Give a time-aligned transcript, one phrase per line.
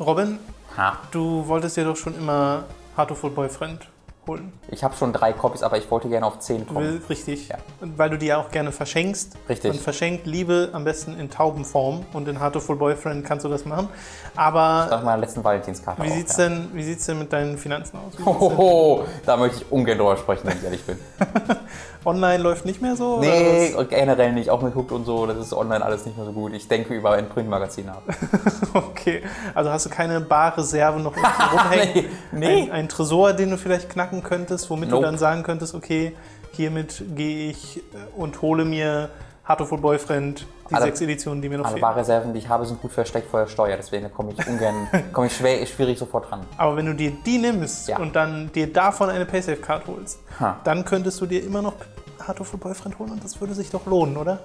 [0.00, 0.38] Robin,
[0.76, 0.96] Ha.
[1.10, 2.64] du wolltest dir doch schon immer
[2.96, 3.86] Heartful Boyfriend
[4.26, 4.52] holen.
[4.68, 7.02] Ich habe schon drei Copies, aber ich wollte gerne auf zehn kommen.
[7.08, 7.48] richtig.
[7.48, 7.56] Ja.
[7.80, 9.36] Weil du die ja auch gerne verschenkst.
[9.48, 9.72] Richtig.
[9.72, 12.04] Und verschenkt Liebe am besten in Taubenform.
[12.12, 13.88] Und in Heartful Boyfriend kannst du das machen.
[14.36, 16.48] Aber Nach meiner letzten Valentinskarte wie auch, sieht's, ja.
[16.48, 18.24] denn, wie sieht's denn mit deinen Finanzen aus?
[18.24, 20.98] Hohoho, da möchte ich ungern drüber sprechen, wenn ich ehrlich bin.
[22.04, 23.20] Online läuft nicht mehr so?
[23.20, 24.48] Nee, generell nicht.
[24.48, 26.54] Auch mit Hooked und so, das ist online alles nicht mehr so gut.
[26.54, 28.16] Ich denke über ein Printmagazin was?
[28.74, 29.22] Okay.
[29.54, 32.06] Also hast du keine Barreserve noch rumhängen?
[32.32, 32.62] Nee.
[32.62, 35.06] Ein, ein Tresor, den du vielleicht knacken könntest, womit du Nope.
[35.06, 36.14] dann sagen könntest, okay,
[36.52, 37.80] hiermit gehe ich äh,
[38.16, 39.10] und hole mir
[39.50, 41.82] Heartful Boyfriend, die Alle- sechs Editionen, die mir noch Alle fehlen.
[41.82, 43.76] Barreserven, die ich habe, sind gut versteckt vor der Steuer.
[43.76, 46.42] Deswegen komme ich ungern, komme ich schwer, schwierig sofort dran.
[46.56, 47.98] Aber wenn du dir die nimmst Ja.
[47.98, 50.56] und dann dir davon eine Paysafe-Card holst, Ha.
[50.62, 51.72] dann könntest du dir immer noch
[52.26, 54.40] Heartful Boyfriend holen und das würde sich doch lohnen, oder?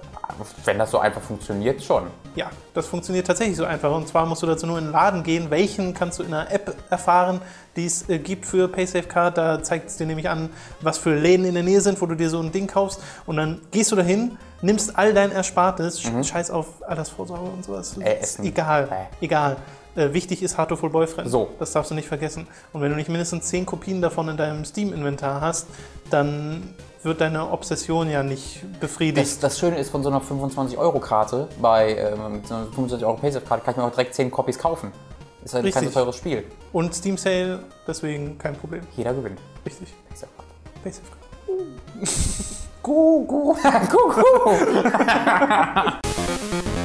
[0.64, 2.04] Wenn das so einfach funktioniert, schon.
[2.34, 3.90] Ja, das funktioniert tatsächlich so einfach.
[3.94, 5.50] Und zwar musst du dazu nur in den Laden gehen.
[5.50, 7.40] Welchen kannst du in einer App erfahren,
[7.76, 9.38] die es äh, gibt für Paysafe Card.
[9.38, 12.14] Da zeigt es dir nämlich an, was für Läden in der Nähe sind, wo du
[12.14, 13.00] dir so ein Ding kaufst.
[13.26, 17.96] Und dann gehst du dahin, nimmst all dein Erspartes, sch- scheiß auf Altersvorsorge und sowas.
[17.96, 18.02] Mhm.
[18.02, 18.88] Äh, ist egal.
[19.20, 19.24] Äh.
[19.24, 19.56] Egal.
[19.94, 21.30] Äh, wichtig ist Heartful Boyfriend.
[21.30, 21.48] So.
[21.58, 22.46] Das darfst du nicht vergessen.
[22.74, 25.68] Und wenn du nicht mindestens 10 Kopien davon in deinem Steam-Inventar hast,
[26.10, 26.74] dann
[27.06, 29.26] wird deine Obsession ja nicht befriedigt.
[29.26, 33.16] Das, das Schöne ist, von so einer 25-Euro-Karte bei ähm, mit so einer 25 Euro
[33.16, 34.92] Paysafe-Karte kann ich mir auch direkt 10 Copies kaufen.
[35.44, 35.94] Ist halt kein so Richtig.
[35.94, 36.44] teures Spiel.
[36.72, 38.82] Und Steam Sale, deswegen kein Problem.
[38.96, 39.40] Jeder gewinnt.
[39.64, 39.94] Richtig.
[40.08, 40.50] Paysafe-Karte.
[40.82, 41.22] Paysafe Card.
[42.82, 43.56] Gu, gu, gu,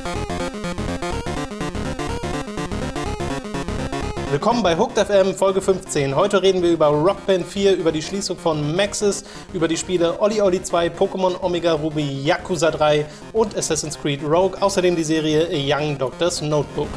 [4.31, 6.15] Willkommen bei Hooked FM Folge 15.
[6.15, 10.41] Heute reden wir über Rockband 4, über die Schließung von Maxis, über die Spiele Oli
[10.41, 14.55] Oli 2, Pokémon Omega Ruby, Yakuza 3 und Assassin's Creed Rogue.
[14.61, 16.87] Außerdem die Serie Young Doctor's Notebook.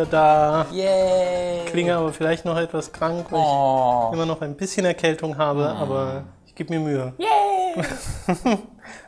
[0.00, 0.66] Wieder da.
[0.72, 1.64] Yay.
[1.66, 4.10] Klinge aber vielleicht noch etwas krank, weil ich Oh.
[4.12, 7.12] immer noch ein bisschen Erkältung habe, aber ich gebe mir Mühe.
[7.18, 7.84] Yay.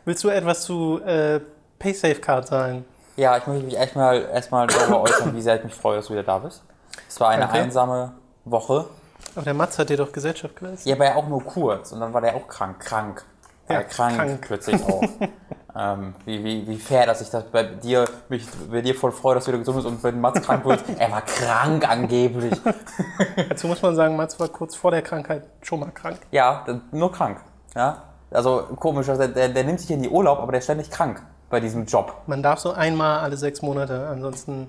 [0.05, 1.41] Willst du etwas zu äh,
[1.79, 2.85] Paysafe Card sagen?
[3.17, 6.13] Ja, ich möchte mich erstmal erstmal darüber äußern, wie sehr ich mich freue, dass du
[6.13, 6.63] wieder da bist.
[7.09, 7.59] Es war eine Danke.
[7.59, 8.13] einsame
[8.45, 8.87] Woche.
[9.35, 10.87] Aber der Matz hat dir doch Gesellschaft geleistet.
[10.87, 11.93] Ja, aber ja auch nur kurz.
[11.93, 12.81] Und dann war der auch krank.
[12.81, 13.25] Krank.
[13.69, 14.41] Ja, Ja, krank, krank.
[14.43, 15.03] plötzlich auch.
[15.78, 19.37] ähm, wie, wie, wie fair, dass ich das bei dir, mich bei dir voll freue,
[19.37, 22.60] dass du wieder gesund bist und wenn Mats krank wird, er war krank angeblich.
[23.49, 26.19] Dazu muss man sagen, Matz war kurz vor der Krankheit schon mal krank.
[26.31, 27.38] Ja, nur krank.
[27.75, 28.03] Ja?
[28.31, 31.22] Also komisch, also der, der nimmt sich in die Urlaub, aber der ist ständig krank
[31.49, 32.15] bei diesem Job.
[32.27, 34.69] Man darf so einmal alle sechs Monate, ansonsten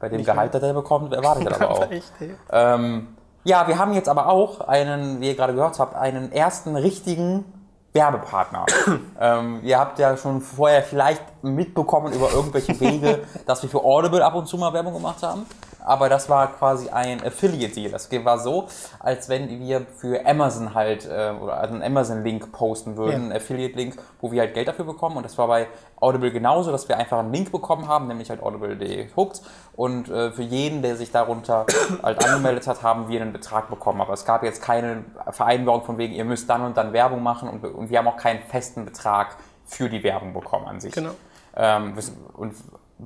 [0.00, 1.90] Bei dem Gehalt, das er bekommt, erwartet er aber auch.
[1.90, 2.12] echt.
[2.50, 3.08] Ähm,
[3.44, 7.44] ja, wir haben jetzt aber auch einen, wie ihr gerade gehört habt, einen ersten richtigen
[7.92, 8.66] Werbepartner.
[9.20, 14.24] ähm, ihr habt ja schon vorher vielleicht mitbekommen über irgendwelche Wege, dass wir für Audible
[14.24, 15.46] ab und zu mal Werbung gemacht haben.
[15.84, 17.90] Aber das war quasi ein Affiliate-Deal.
[17.90, 18.68] Das war so,
[19.00, 23.16] als wenn wir für Amazon halt, äh, oder also einen Amazon-Link posten würden, Ja.
[23.18, 25.16] einen Affiliate-Link, wo wir halt Geld dafür bekommen.
[25.16, 25.66] Und das war bei
[26.00, 29.42] Audible genauso, dass wir einfach einen Link bekommen haben, nämlich halt audible.de Hooked.
[29.74, 31.66] Und äh, für jeden, der sich darunter
[32.02, 34.00] halt angemeldet hat, haben wir einen Betrag bekommen.
[34.00, 37.48] Aber es gab jetzt keine Vereinbarung von wegen, ihr müsst dann und dann Werbung machen.
[37.48, 40.92] Und, und wir haben auch keinen festen Betrag für die Werbung bekommen an sich.
[40.92, 41.12] Genau.
[41.56, 41.94] Ähm,
[42.34, 42.54] und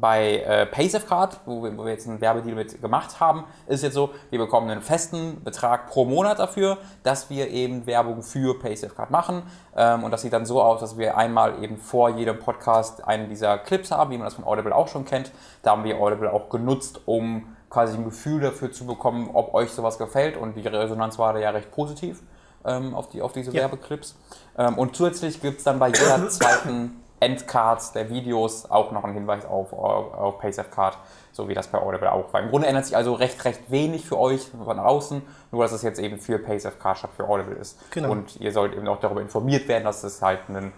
[0.00, 3.94] bei äh, PaySafeCard, wo wir, wo wir jetzt einen Werbedeal mit gemacht haben, ist jetzt
[3.94, 9.10] so, wir bekommen einen festen Betrag pro Monat dafür, dass wir eben Werbung für PaySafeCard
[9.10, 9.42] machen.
[9.76, 13.28] Ähm, und das sieht dann so aus, dass wir einmal eben vor jedem Podcast einen
[13.28, 15.32] dieser Clips haben, wie man das von Audible auch schon kennt.
[15.62, 19.70] Da haben wir Audible auch genutzt, um quasi ein Gefühl dafür zu bekommen, ob euch
[19.70, 20.36] sowas gefällt.
[20.36, 22.22] Und die Resonanz war da ja recht positiv
[22.64, 23.62] ähm, auf, die, auf diese Ja.
[23.62, 24.16] Werbeclips.
[24.58, 29.14] Ähm, und zusätzlich gibt es dann bei jeder zweiten Endcards der Videos auch noch einen
[29.14, 30.98] Hinweis auf, auf, auf PaySafeCard,
[31.32, 32.42] so wie das bei Audible auch war.
[32.42, 35.82] Im Grunde ändert sich also recht, recht wenig für euch von außen, nur dass es
[35.82, 37.78] jetzt eben für PaySafeCard statt für Audible ist.
[37.90, 38.10] Genau.
[38.10, 40.72] Und ihr sollt eben auch darüber informiert werden, dass es halt ein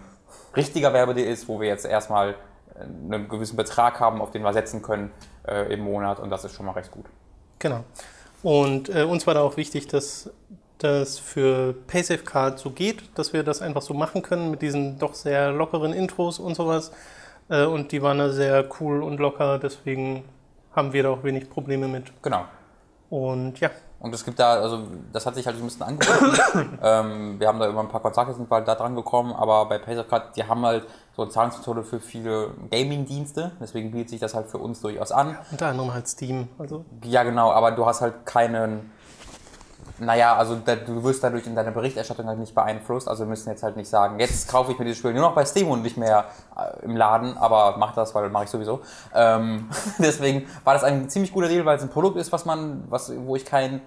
[0.55, 2.35] richtiger Werbedeal ist, wo wir jetzt erstmal
[2.79, 5.11] einen gewissen Betrag haben, auf den wir setzen können
[5.47, 7.05] äh, im Monat und das ist schon mal recht gut.
[7.59, 7.83] Genau.
[8.41, 10.29] Und äh, uns war da auch wichtig, dass
[10.79, 14.97] das für Paysafe Card so geht, dass wir das einfach so machen können mit diesen
[14.97, 16.91] doch sehr lockeren Intros und sowas.
[17.49, 20.23] Äh, und die waren da sehr cool und locker, deswegen
[20.75, 22.11] haben wir da auch wenig Probleme mit.
[22.21, 22.45] Genau.
[23.09, 26.79] Und ja, Und es gibt da, also das hat sich halt so ein bisschen angeboten.
[26.83, 29.77] ähm, wir haben da immer ein paar Kontakte sind bald da dran gekommen, aber bei
[29.77, 34.47] PaySafeCard, die haben halt so eine Zahlungsmethode für viele Gaming-Dienste, deswegen bietet sich das halt
[34.47, 35.37] für uns durchaus an.
[35.51, 36.47] unter anderem halt Steam.
[36.57, 38.91] Also Ja, genau, aber du hast halt keinen
[39.99, 43.07] Naja, also da, du wirst dadurch in deiner Berichterstattung halt nicht beeinflusst.
[43.07, 45.35] Also wir müssen jetzt halt nicht sagen, jetzt kaufe ich mir dieses Spiel nur noch
[45.35, 46.25] bei Steam und nicht mehr
[46.57, 48.81] äh, im Laden, aber mach das, weil mache ich sowieso.
[49.13, 49.69] Ähm,
[49.99, 53.11] deswegen war das ein ziemlich guter Deal, weil es ein Produkt ist, was man, was,
[53.15, 53.81] wo ich kein,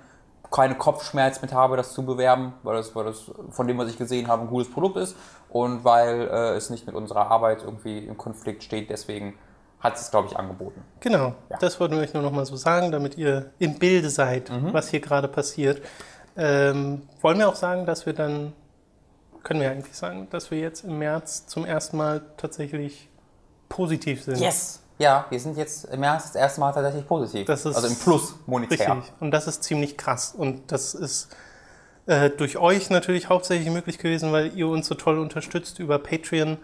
[0.50, 3.97] keine Kopfschmerz mit habe, das zu bewerben, weil das, weil das von dem, was ich
[3.97, 5.17] gesehen habe, ein gutes Produkt ist
[5.49, 8.91] und weil äh, es nicht mit unserer Arbeit irgendwie im Konflikt steht.
[8.91, 9.35] Deswegen
[9.82, 10.81] hat es, glaube ich, angeboten.
[11.00, 11.58] Genau, Ja.
[11.58, 14.73] das wollten wir euch nur noch mal so sagen, damit ihr im Bilde seid, Mhm.
[14.73, 15.82] was hier gerade passiert.
[16.37, 18.52] Ähm, wollen wir auch sagen, dass wir dann,
[19.43, 23.08] können wir eigentlich sagen, dass wir jetzt im März zum ersten Mal tatsächlich
[23.69, 24.38] positiv sind.
[24.38, 24.79] Yes!
[24.99, 27.49] Ja, wir sind jetzt im März das erste Mal tatsächlich positiv.
[27.50, 28.96] Also im Plus monetär.
[28.96, 29.12] Richtig.
[29.19, 30.32] Und das ist ziemlich krass.
[30.37, 31.28] Und das ist
[32.06, 36.58] äh, durch euch natürlich hauptsächlich möglich gewesen, weil ihr uns so toll unterstützt über Patreon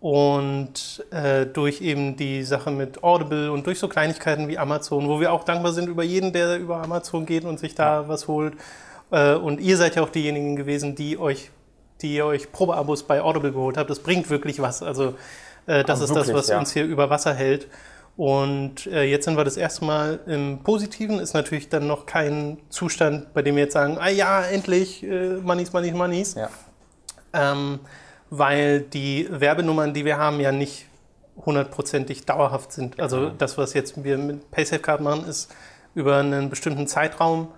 [0.00, 5.20] und äh, durch eben die Sache mit Audible und durch so Kleinigkeiten wie Amazon, wo
[5.20, 8.54] wir auch dankbar sind über jeden, der über Amazon geht und sich da was holt.
[9.10, 11.50] Äh, und ihr seid ja auch diejenigen gewesen, die euch,
[12.00, 13.90] die ihr euch Probeabos bei Audible geholt habt.
[13.90, 14.82] Das bringt wirklich was.
[14.82, 15.14] Also
[15.66, 16.58] äh, das Aber ist das, wirklich, was ja.
[16.58, 17.66] uns hier über Wasser hält.
[18.16, 21.18] Und äh, jetzt sind wir das erste Mal im Positiven.
[21.18, 25.36] Ist natürlich dann noch kein Zustand, bei dem wir jetzt sagen, ah ja, endlich, äh,
[25.36, 26.34] Moneys, Moneys, Moneys.
[26.34, 26.50] Ja.
[27.32, 27.80] Ähm,
[28.30, 30.86] weil die Werbenummern, die wir haben, ja nicht
[31.44, 32.98] hundertprozentig dauerhaft sind.
[33.00, 35.54] Also das, was jetzt wir mit PaySafeCard machen, ist
[35.94, 37.48] über einen bestimmten Zeitraum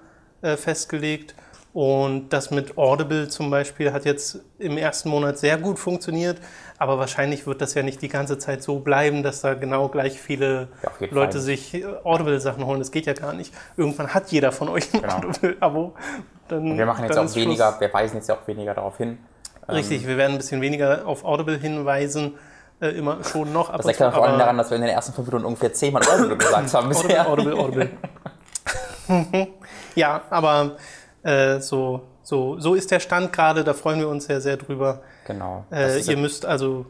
[0.43, 1.35] äh, festgelegt.
[1.73, 6.39] Und das mit Audible zum Beispiel hat jetzt im ersten Monat sehr gut funktioniert,
[6.79, 10.21] aber wahrscheinlich wird das ja nicht die ganze Zeit so bleiben, dass da genau gleich
[10.21, 11.41] viele Ja, Leute Fall.
[11.43, 12.81] sich äh, Audible-Sachen holen.
[12.81, 13.55] Das geht ja gar nicht.
[13.77, 15.15] Irgendwann hat jeder von euch ein Genau.
[15.17, 15.95] Audible-Abo.
[16.49, 17.45] Wir machen jetzt auch ist Schluss.
[17.45, 19.19] weniger, wir weisen jetzt ja auch weniger darauf hin.
[19.71, 22.35] Ähm, Richtig, wir werden ein bisschen weniger auf Audible hinweisen,
[22.81, 23.75] äh, immer schon noch.
[23.75, 26.03] Das liegt zu, vor allem daran, dass wir in den ersten fünf Minuten ungefähr zehnmal
[26.07, 27.29] Audible gesagt haben bisher.
[27.29, 27.89] Audible, Audible,
[29.09, 29.49] Audible.
[29.95, 30.77] ja, aber
[31.23, 35.03] äh, so, so, so ist der Stand gerade, da freuen wir uns sehr, sehr drüber.
[35.27, 35.65] Genau.
[35.71, 36.87] Äh, ihr müsst also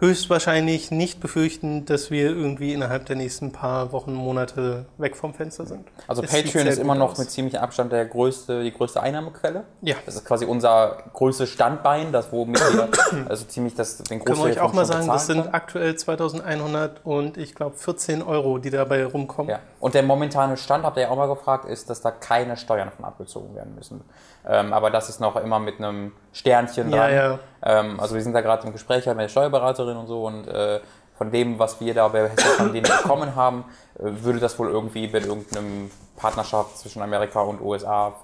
[0.00, 5.66] höchstwahrscheinlich nicht befürchten, dass wir irgendwie innerhalb der nächsten paar Wochen, Monate weg vom Fenster
[5.66, 5.86] sind.
[6.06, 7.18] also Es Patreon ist immer noch aus.
[7.18, 9.64] mit ziemlich Abstand der größte, die größte Einnahmequelle.
[9.82, 9.96] Ja.
[10.06, 12.88] Das ist quasi unser größtes Standbein, das womit wir
[13.28, 15.54] also ziemlich das, den Können Großteil wir euch auch mal sagen, das sind können.
[15.54, 19.50] aktuell 2100 und ich glaube 14 Euro, die dabei rumkommen.
[19.50, 19.60] Ja.
[19.80, 22.90] Und der momentane Stand, habt ihr ja auch mal gefragt, ist, dass da keine Steuern
[22.90, 24.04] von abgezogen werden müssen.
[24.46, 27.14] Ähm, aber das ist noch immer mit einem Sternchen Ja, dran.
[27.14, 27.38] ja.
[27.62, 30.46] Ähm, also wir sind da gerade im Gespräch halt mit der Steuerberaterin und so und
[30.48, 30.80] äh,
[31.16, 33.64] von dem, was wir da bei von denen bekommen haben,
[33.98, 38.14] äh, würde das wohl irgendwie mit irgendeinem Partnerschaft zwischen Amerika und USA,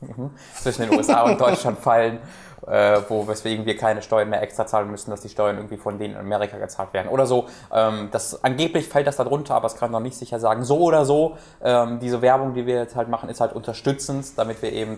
[0.00, 0.06] äh,
[0.60, 2.18] zwischen den USA und Deutschland fallen,
[2.66, 5.98] äh, wo weswegen wir keine Steuern mehr extra zahlen müssen, dass die Steuern irgendwie von
[5.98, 7.46] denen in Amerika gezahlt werden oder so.
[7.72, 10.64] Ähm, das angeblich fällt das da drunter, aber es kann noch nicht sicher sagen.
[10.64, 14.62] So oder so, ähm, diese Werbung, die wir jetzt halt machen, ist halt unterstützend, damit
[14.62, 14.96] wir eben,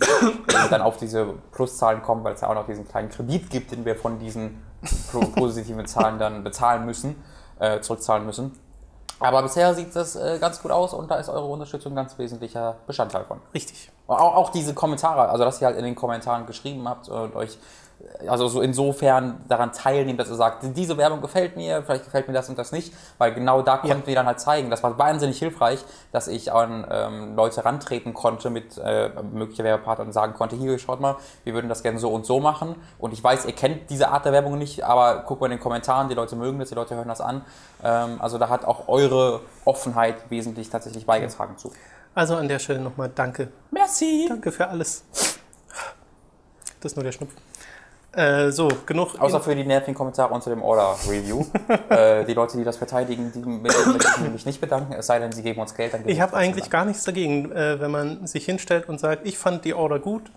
[0.70, 3.84] dann auf diese Pluszahlen kommen, weil es ja auch noch diesen kleinen Kredit gibt, den
[3.84, 4.62] wir von diesen
[5.37, 7.22] positiven Zahlen dann bezahlen müssen,
[7.58, 8.52] äh, zurückzahlen müssen.
[9.25, 12.19] Aber bisher sieht das äh, ganz gut aus und da ist eure Unterstützung ein ganz
[12.19, 13.41] wesentlicher Bestandteil von.
[13.55, 13.91] Richtig.
[14.06, 17.59] Auch, auch diese Kommentare, also dass ihr halt in den Kommentaren geschrieben habt und euch
[18.26, 22.34] also so insofern daran teilnehmt, dass ihr sagt, diese Werbung gefällt mir, vielleicht gefällt mir
[22.34, 25.38] das und das nicht, weil genau da konnten wir dann halt zeigen, das war wahnsinnig
[25.38, 30.56] hilfreich, dass ich an ähm, Leute rantreten konnte mit äh, möglicher Werbepartner und sagen konnte,
[30.56, 33.54] hier, schaut mal, wir würden das gerne so und so machen und ich weiß, ihr
[33.54, 36.58] kennt diese Art der Werbung nicht, aber guckt mal in den Kommentaren, die Leute mögen
[36.58, 37.44] das, die Leute hören das an,
[37.82, 41.73] ähm, also da hat auch eure Offenheit wesentlich tatsächlich beigetragen zu.
[42.14, 43.49] Also an der Stelle nochmal danke.
[43.73, 44.26] Merci!
[44.28, 45.04] Danke für alles.
[46.80, 47.53] Das ist nur der Schnupfen.
[48.16, 49.21] Äh, so, genug.
[49.21, 51.44] Außer für die nervigen Kommentare unter dem Order-Review.
[51.88, 55.06] äh, die Leute, die das verteidigen, die mit denen möchte ich mich nicht bedanken, es
[55.06, 55.94] sei denn, sie geben uns Geld.
[55.94, 59.38] Dann ich habe eigentlich gar nichts dagegen, äh, wenn man sich hinstellt und sagt, ich
[59.38, 60.30] fand die Order gut.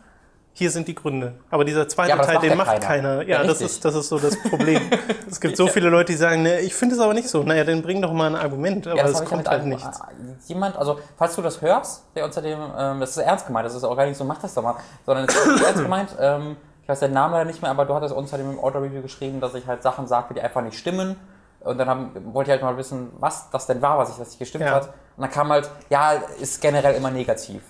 [0.53, 1.35] Hier sind die Gründe.
[1.51, 2.87] Aber dieser zweite Ja, aber Teil, macht den ja macht keiner.
[2.87, 3.21] keiner.
[3.21, 4.81] Ja, Ja, das, ist, das ist so das Problem.
[5.29, 7.43] es gibt so viele Leute, die sagen, ne, ich finde es aber nicht so.
[7.43, 8.87] Naja, dann bring doch mal ein Argument.
[8.87, 9.99] Aber es kommt halt nichts.
[10.47, 13.75] Jemand, also falls du das hörst, der unter dem, ähm, das ist ernst gemeint, das
[13.75, 14.73] ist auch gar nicht so, mach das doch mal,
[15.05, 16.57] sondern es ist ernst gemeint, ähm,
[16.87, 19.53] ich weiß den Namen leider nicht mehr, aber du hattest unter dem Order-Review geschrieben, dass
[19.55, 21.17] ich halt Sachen sagte, die einfach nicht stimmen.
[21.59, 24.29] Und dann haben, wollte ich halt mal wissen, was das denn war, was ich, was
[24.29, 24.71] nicht gestimmt Ja.
[24.71, 24.85] hat.
[25.17, 27.61] Und dann kam halt, ja, ist generell immer negativ.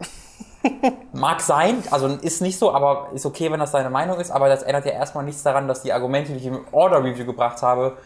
[1.12, 4.48] Mag sein, also ist nicht so, aber ist okay, wenn das deine Meinung ist, aber
[4.48, 7.96] das ändert ja erstmal nichts daran, dass die Argumente, die ich im Order-Review gebracht habe,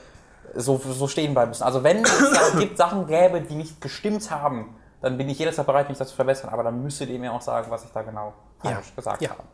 [0.55, 1.63] so, so stehen bleiben müssen.
[1.63, 5.65] Also wenn es da gibt Sachen gäbe, die nicht gestimmt haben, dann bin ich jederzeit
[5.65, 8.03] bereit, mich das zu verbessern, aber dann müsstet ihr mir auch sagen, was ich da
[8.03, 9.31] genau falsch gesagt ja.
[9.31, 9.45] habe.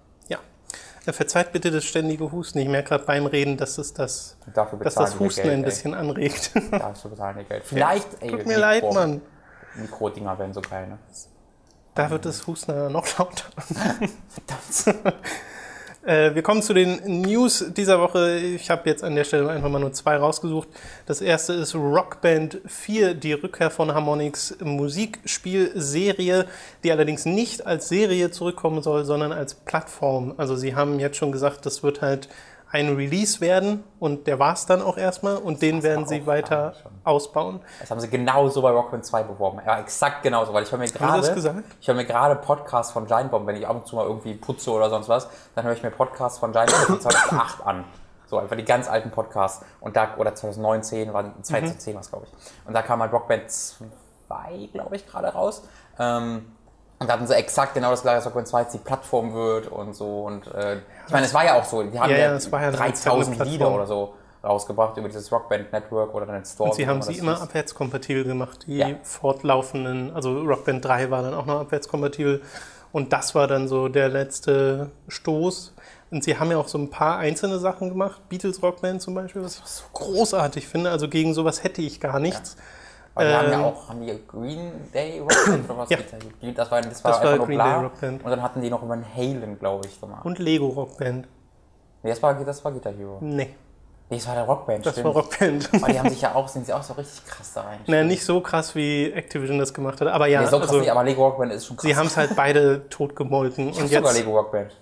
[1.07, 1.13] Ja.
[1.13, 2.59] Verzeiht bitte das ständige Husten.
[2.59, 5.65] Ich merke gerade beim Reden, dass es das, dass das Husten Geld, ein ey.
[5.65, 6.51] bisschen anregt.
[6.71, 7.65] Dafür bezahlen wir Geld.
[7.65, 9.23] Vielleicht, ey, Tut mir leid, Mann.
[9.77, 10.99] Mikrodinger wären so geil, ne?
[11.95, 13.45] Da wird das Husten noch lauter.
[16.07, 18.39] Äh, wir kommen zu den News dieser Woche.
[18.39, 20.69] Ich habe jetzt an der Stelle einfach mal nur zwei rausgesucht.
[21.05, 26.47] Das erste ist Rockband 4, die Rückkehr von Harmonix Musikspielserie,
[26.85, 30.35] die allerdings nicht als Serie zurückkommen soll, sondern als Plattform.
[30.37, 32.29] Also sie haben jetzt schon gesagt, das wird halt
[32.71, 36.75] ein Release werden und der war es dann auch erstmal und den werden sie weiter
[37.05, 37.61] ausbauen.
[37.81, 39.61] Das haben sie genauso bei Rockband 2 beworben.
[39.65, 43.07] Ja, exakt genauso, weil ich höre mir das gerade ich höre mir gerade Podcasts von
[43.07, 45.75] Giant Bomb, wenn ich ab und zu mal irgendwie putze oder sonst was, dann höre
[45.75, 47.85] ich mir Podcasts von Giant Bomb von 2008 an.
[48.27, 52.67] So einfach die ganz alten Podcasts und da oder 2019 war 2010 was glaube ich.
[52.67, 55.63] Und da kam halt Rockband 2, glaube ich, gerade raus.
[56.01, 56.56] Ähm,
[56.99, 59.69] und da hatten sie exakt genau das gleiche, dass Rockband 2 jetzt die Plattform wird
[59.69, 60.23] und so.
[60.25, 61.83] Und äh, ich meine, es war ja auch so.
[61.83, 63.53] Die haben Ja, ja, ja, es war ja eine 3000 Plattform.
[63.53, 66.71] Lieder oder so rausgebracht über dieses Rockband Network oder dann Store.
[66.71, 67.43] Und sie haben sie immer hieß.
[67.43, 68.65] abwärtskompatibel gemacht.
[68.67, 68.89] Die Ja.
[69.03, 72.43] fortlaufenden, also Rockband 3 war dann auch noch abwärtskompatibel.
[72.93, 75.75] Und das war dann so der letzte Stoß.
[76.11, 78.21] Und sie haben ja auch so ein paar einzelne Sachen gemacht.
[78.29, 80.91] Beatles Rockband zum Beispiel, was ich so großartig finde.
[80.91, 82.57] Also gegen sowas hätte ich gar nichts.
[83.17, 85.91] Weil die haben ja Ähm, auch, haben die Green Day Rockband oder was?
[85.91, 85.97] Ja.
[86.55, 87.59] Das war, das war Das war einfach nur Green.
[87.59, 88.25] Day Rockband.
[88.25, 90.25] Und dann hatten die noch über einen Halen, glaube ich, gemacht.
[90.25, 91.27] Und Lego Rockband.
[92.03, 93.19] Nee, das war, das war Guitar Hero.
[93.21, 93.55] Nee,
[94.09, 95.07] Nee, das war der Rockband, das stimmt.
[95.07, 95.69] war Rockband.
[95.83, 97.81] Aber die haben sich ja auch, sind sie auch so richtig krass da rein.
[97.89, 100.07] naja, nicht so krass wie Activision das gemacht hat.
[100.07, 101.85] Aber ja, Nee, so krass also, nicht, aber Lego Rockband ist schon krass.
[101.91, 103.71] sie haben es halt beide totgemolken.
[103.71, 104.77] ich Und hab sogar jetzt Lego Rockband.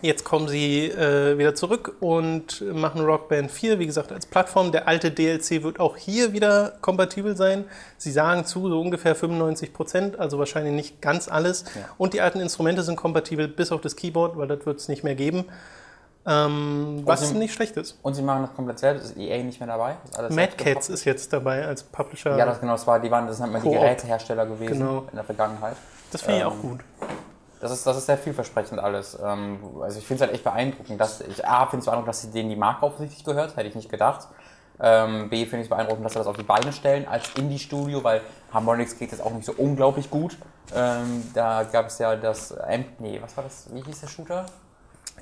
[0.00, 4.70] Jetzt kommen sie äh, wieder zurück und machen Rockband 4, wie gesagt, als Plattform.
[4.70, 7.64] Der alte DLC wird auch hier wieder kompatibel sein.
[7.98, 11.64] Sie sagen zu, so ungefähr 95 Prozent, also wahrscheinlich nicht ganz alles.
[11.98, 15.02] Und die alten Instrumente sind kompatibel bis auf das Keyboard, weil das wird es nicht
[15.02, 15.46] mehr geben.
[16.28, 17.98] Ähm, was sie- nicht schlecht ist.
[18.02, 19.96] Und sie machen das komplett selbst, ist EA nicht mehr dabei.
[20.30, 22.36] Mad Cats ist jetzt dabei als Publisher.
[22.36, 23.70] Ja, das genau, das war, die waren, das sind immer die.
[23.70, 25.04] Gerätehersteller gewesen Genau.
[25.10, 25.76] in der Vergangenheit.
[26.10, 26.80] das finde ich ähm, auch gut.
[27.60, 29.18] Das ist, das ist sehr vielversprechend alles.
[29.22, 32.22] Ähm, also ich finde es halt echt beeindruckend, dass ich A finde es beeindruckend, dass
[32.22, 34.28] sie denen die Marke offensichtlich gehört, hätte ich nicht gedacht.
[34.78, 38.04] Ähm, B finde ich es beeindruckend, dass sie das auf die Beine stellen als Indie-Studio,
[38.04, 38.20] weil
[38.52, 40.36] Harmonix geht jetzt auch nicht so unglaublich gut.
[40.74, 44.46] Ähm, da gab es ja das, ähm, nee, was war das, wie hieß der Shooter?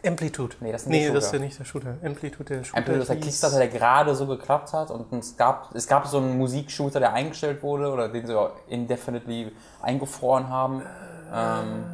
[0.04, 0.56] Amplitude.
[0.60, 1.94] Nee, das ist nicht nee, das ist ja nicht der Shooter.
[2.04, 2.78] Amplitude, der Shooter.
[2.78, 6.18] Amplitude ist der Kickstarter, der gerade so geklappt hat und es gab, es gab so
[6.18, 10.82] einen Musikshooter, der eingestellt wurde oder den sie auch indefinitely eingefroren haben.
[11.32, 11.84] Ähm,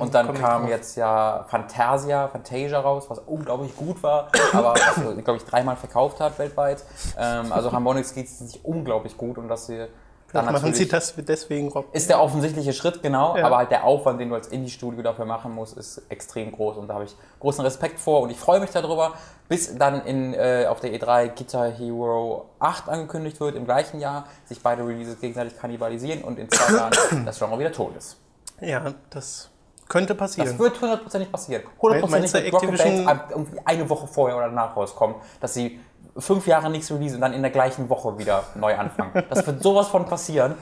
[0.00, 4.94] und dann komm kam jetzt ja Fantasia, Fantasia raus, was unglaublich gut war, aber was,
[5.24, 6.82] glaube ich, dreimal verkauft hat weltweit.
[7.18, 9.86] Ähm, also Harmonix geht es sich unglaublich gut und dass sie
[10.32, 11.86] dann machen sie das deswegen Rock.
[11.92, 13.46] ist der offensichtliche Schritt, genau, Ja.
[13.46, 16.88] aber halt der Aufwand, den du als Indie-Studio dafür machen musst, ist extrem groß und
[16.88, 19.12] da habe ich großen Respekt vor und ich freue mich darüber,
[19.48, 24.24] bis dann in, äh, auf der E3 Guitar Hero 8 angekündigt wird im gleichen Jahr,
[24.46, 28.16] sich beide Releases gegenseitig kannibalisieren und in zwei Jahren das Genre wieder tot ist.
[28.60, 29.50] Ja, das
[29.88, 30.48] könnte passieren.
[30.48, 31.62] Das wird hundertprozentig passieren.
[31.80, 35.80] Hundertprozentig wird Rocket Activision- Band irgendwie eine Woche vorher oder danach rauskommen, dass sie
[36.18, 39.24] fünf Jahre nichts releasen und dann in der gleichen Woche wieder neu anfangen.
[39.28, 40.54] Das wird sowas von passieren.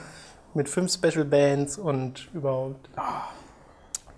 [0.52, 2.88] Mit fünf Special Bands und überhaupt.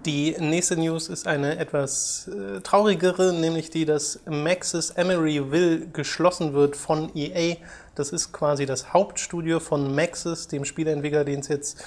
[0.04, 6.76] Die nächste News ist eine etwas äh, traurigere, nämlich die, dass Maxis Emeryville geschlossen wird
[6.76, 7.56] von EA.
[7.96, 11.84] Das ist quasi das Hauptstudio von Maxis, dem Spieleentwickler, den es jetzt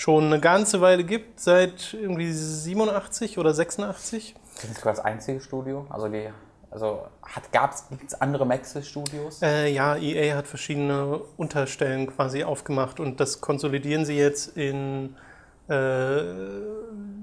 [0.00, 4.34] schon eine ganze Weile gibt, seit irgendwie 87 oder 86.
[4.54, 5.86] Das ist sogar das einzige Studio.
[5.90, 6.30] Also die,
[6.70, 9.42] also hat gab's gibt's andere Maxis Studios?
[9.42, 15.16] Äh, ja, EA hat verschiedene Unterstellen quasi aufgemacht und das konsolidieren sie jetzt in,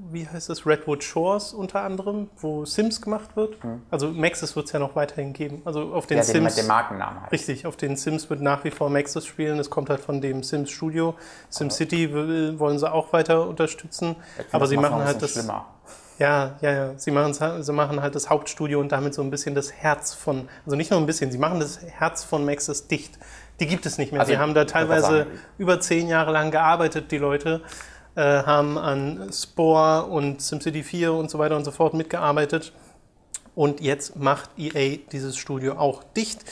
[0.10, 3.58] wie heißt das, Redwood Shores unter anderem, wo Sims gemacht wird.
[3.92, 5.62] Also Maxis wird es ja noch weiterhin geben.
[5.66, 6.56] Also auf den Ja, den, Sims.
[6.56, 7.32] den Markennamen halt.
[7.34, 9.58] Richtig, auf den Sims wird nach wie vor Maxis spielen.
[9.58, 11.16] Das kommt halt von dem Sims Studio.
[11.50, 14.16] SimCity will- wollen sie auch weiter unterstützen.
[14.51, 15.32] Aber sie machen halt das.
[15.34, 15.66] Schlimmer.
[16.20, 16.94] Ja, ja, ja.
[16.98, 17.12] Sie,
[17.63, 20.89] sie machen halt das Hauptstudio und damit so ein bisschen das Herz von, also nicht
[20.89, 23.20] nur ein bisschen, sie machen das Herz von Maxis dicht.
[23.60, 24.22] Die gibt es nicht mehr.
[24.22, 25.27] Also, sie haben da teilweise
[25.58, 27.62] über zehn Jahre lang gearbeitet, die Leute,
[28.18, 32.74] äh, haben an Spore und SimCity 4 und so weiter und so fort mitgearbeitet.
[33.54, 36.44] Und jetzt macht EA dieses Studio auch dicht.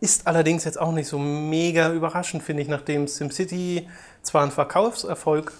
[0.00, 3.88] Ist allerdings jetzt auch nicht so mega überraschend, finde ich, nachdem SimCity
[4.22, 5.52] zwar ein Verkaufserfolg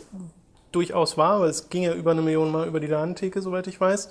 [0.71, 3.81] durchaus war, weil es ging ja über eine Million Mal über die Ladentheke, soweit ich
[3.81, 4.11] weiß.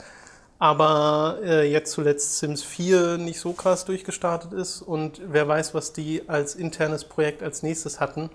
[0.60, 5.94] Aber äh, jetzt zuletzt Sims 4 nicht so krass durchgestartet ist und wer weiß, was
[5.94, 8.30] die als internes Projekt als nächstes hatten.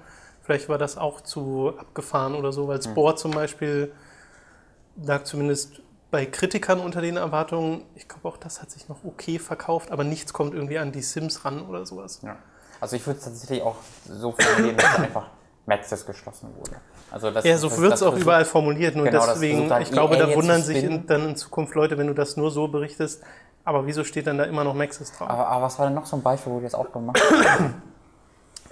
[0.47, 3.93] Vielleicht war das auch zu abgefahren oder so, weil Spore zum Beispiel
[5.03, 7.83] lag zumindest bei Kritikern unter den Erwartungen.
[7.97, 11.03] Ich glaube, auch das hat sich noch okay verkauft, aber nichts kommt irgendwie an die
[11.03, 12.21] Sims ran oder sowas.
[12.23, 12.37] Ja.
[12.81, 13.75] Also ich würde es tatsächlich auch
[14.09, 15.26] so formulieren, dass einfach
[15.67, 16.76] Maxis geschlossen wurde.
[17.11, 18.95] Also das, Ja, so wird es auch versucht- überall formuliert.
[18.95, 22.15] Nur Genau, deswegen, ich glaube, da wundern sich in, dann in Zukunft Leute, wenn du
[22.15, 23.21] das nur so berichtest.
[23.65, 25.29] Aber wieso steht dann da immer noch Maxis drauf?
[25.29, 27.83] Aber, aber was war denn noch so ein Beispiel, wo die das auch gemacht haben?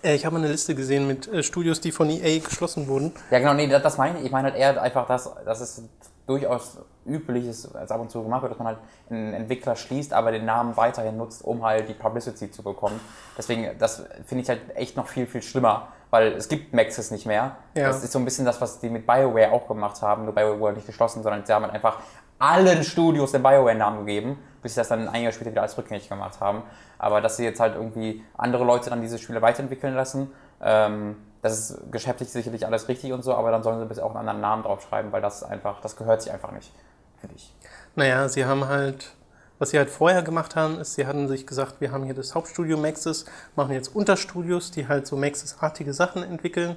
[0.05, 3.13] Äh, ich habe eine Liste gesehen mit äh, Studios, die von EA geschlossen wurden.
[3.31, 4.27] Ja, genau, nee, das, das meine ich.
[4.27, 5.83] Ich meine halt eher einfach, dass, dass es
[6.27, 8.79] durchaus üblich ist, als ab und zu gemacht wird, dass man halt
[9.11, 12.99] einen Entwickler schließt, aber den Namen weiterhin nutzt, um halt die Publicity zu bekommen.
[13.37, 17.27] Deswegen, das finde ich halt echt noch viel, viel schlimmer, weil es gibt Maxis nicht
[17.27, 17.57] mehr.
[17.75, 17.89] Ja.
[17.89, 20.25] Das ist so ein bisschen das, was die mit BioWare auch gemacht haben.
[20.25, 21.99] Nur BioWare nicht geschlossen, sondern sie haben halt einfach
[22.39, 26.09] allen Studios den BioWare-Namen gegeben, bis sie das dann ein Jahr später wieder als rückgängig
[26.09, 26.63] gemacht haben.
[26.99, 31.71] Aber dass sie jetzt halt irgendwie andere Leute dann diese Spiele weiterentwickeln lassen, ähm, das
[31.71, 34.41] ist geschäftlich sicherlich alles richtig und so, aber dann sollen sie bitte auch einen anderen
[34.41, 36.73] Namen draufschreiben, weil das einfach, das gehört sich einfach nicht,
[37.19, 37.55] finde ich.
[37.95, 39.13] Naja, sie haben halt,
[39.59, 42.35] was sie halt vorher gemacht haben, ist, sie hatten sich gesagt, wir haben hier das
[42.35, 46.77] Hauptstudio Maxis, machen jetzt Unterstudios, die halt so Maxis-artige Sachen entwickeln.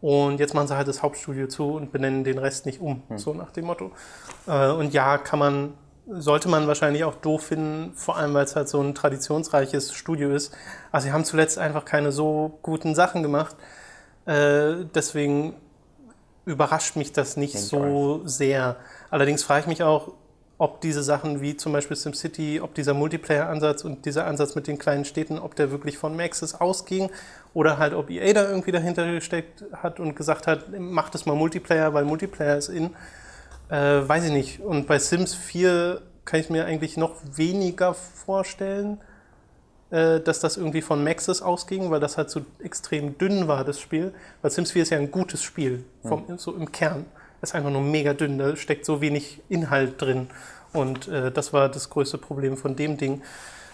[0.00, 3.34] Und jetzt machen sie halt das Hauptstudio zu und benennen den Rest nicht um, so
[3.34, 3.90] nach dem Motto.
[4.46, 5.74] Äh, und ja, kann man,
[6.10, 10.30] sollte man wahrscheinlich auch doof finden, vor allem weil es halt so ein traditionsreiches Studio
[10.30, 10.54] ist.
[10.90, 13.56] Also sie haben zuletzt einfach keine so guten Sachen gemacht.
[14.26, 15.54] Äh, deswegen
[16.46, 18.76] überrascht mich das nicht so sehr.
[19.10, 20.12] Allerdings frage ich mich auch,
[20.56, 24.78] ob diese Sachen wie zum Beispiel SimCity, ob dieser Multiplayer-Ansatz und dieser Ansatz mit den
[24.78, 27.10] kleinen Städten, ob der wirklich von Maxis ausging
[27.54, 31.36] oder halt ob EA da irgendwie dahinter gesteckt hat und gesagt hat, macht es mal
[31.36, 32.90] Multiplayer, weil Multiplayer ist in.
[33.68, 34.60] Äh, weiß ich nicht.
[34.60, 38.98] Und bei Sims 4 kann ich mir eigentlich noch weniger vorstellen,
[39.90, 43.80] äh, dass das irgendwie von Maxis ausging, weil das halt so extrem dünn war, das
[43.80, 44.12] Spiel.
[44.42, 47.06] Weil Sims 4 ist ja ein gutes Spiel, vom, so im Kern.
[47.40, 50.28] Ist einfach nur mega dünn, da steckt so wenig Inhalt drin.
[50.72, 53.22] Und äh, das war das größte Problem von dem Ding.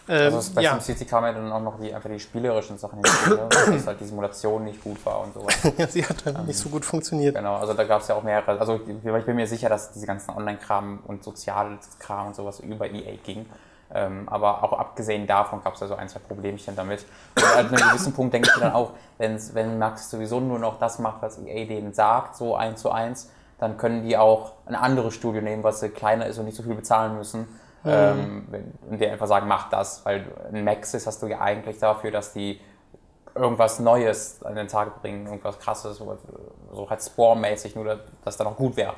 [0.08, 0.78] Ähm, Also bei ja.
[0.78, 3.48] SimCity kamen ja dann auch noch die, einfach die spielerischen Sachen hinzu, ne?
[3.72, 5.54] dass halt die Simulation nicht gut war und sowas.
[5.78, 7.34] ja, sie hat dann nicht so gut funktioniert.
[7.34, 8.58] Genau, also da gab es ja auch mehrere.
[8.58, 13.16] Also ich bin mir sicher, dass diese ganzen Online-Kram und Sozialkram und sowas über EA
[13.24, 13.46] ging.
[13.92, 17.04] Ähm, aber auch abgesehen davon gab es ja so ein, zwei Problemchen damit.
[17.36, 20.58] Und an einem gewissen Punkt denke ich mir dann auch, wenn's, wenn Max sowieso nur
[20.58, 24.52] noch das macht, was EA denen sagt, so eins zu eins, dann können die auch
[24.66, 27.46] ein anderes Studio nehmen, was kleiner ist und nicht so viel bezahlen müssen.
[27.86, 31.78] Ähm, wenn- und die einfach sagen, mach das, weil ein Maxis hast du ja eigentlich
[31.78, 32.60] dafür, dass die
[33.34, 36.16] irgendwas Neues an den Tag bringen, irgendwas krasses, so,
[36.72, 38.94] so halt Spore-mäßig, nur dass das dann auch gut wäre.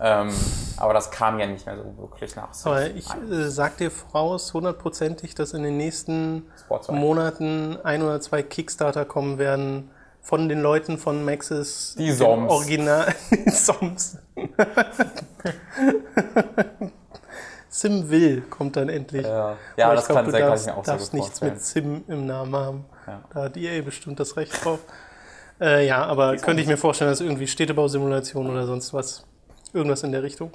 [0.00, 0.32] Ähm,
[0.76, 2.50] aber das kam ja nicht mehr so wirklich nach.
[2.64, 6.44] Aber ich äh, sag dir voraus, hundertprozentig, dass in den nächsten.
[6.88, 11.94] Monaten ein oder zwei Kickstarter kommen werden von den Leuten von Maxis.
[11.98, 12.50] Die Soms.
[12.50, 13.12] Original.
[13.30, 13.50] Die
[17.68, 18.08] Soms.
[18.08, 19.26] Simville kommt dann endlich.
[19.26, 21.20] Ja, ja Aber das glaub, kann, du sehr, kann ich darfst, mir auch darfst gut
[21.20, 22.84] nichts mit Sim im Namen haben.
[23.06, 23.20] Ja.
[23.32, 24.80] Da hat EA bestimmt das Recht drauf.
[25.60, 29.24] Äh, ja, aber könnte ich mir vorstellen, dass irgendwie Städtebausimulation oder sonst was.
[29.72, 30.50] Irgendwas in der Richtung.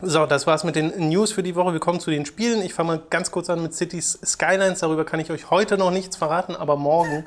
[0.00, 1.72] So, das war's mit den News für die Woche.
[1.74, 2.62] Wir kommen zu den Spielen.
[2.62, 4.80] Ich fange mal ganz kurz an mit Cities Skylines.
[4.80, 7.24] Darüber kann ich euch heute noch nichts verraten, aber morgen,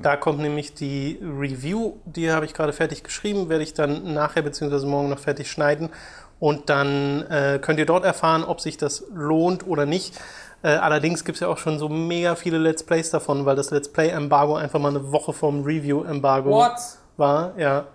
[0.00, 1.94] da kommt nämlich die Review.
[2.06, 4.86] Die habe ich gerade fertig geschrieben, werde ich dann nachher bzw.
[4.86, 5.90] morgen noch fertig schneiden.
[6.44, 10.20] Und dann äh, könnt ihr dort erfahren, ob sich das lohnt oder nicht.
[10.62, 13.70] Äh, allerdings gibt es ja auch schon so mega viele Let's Plays davon, weil das
[13.70, 16.74] Let's Play-Embargo einfach mal eine Woche vom Review-Embargo What?
[17.16, 17.52] war.
[17.56, 17.86] Ja,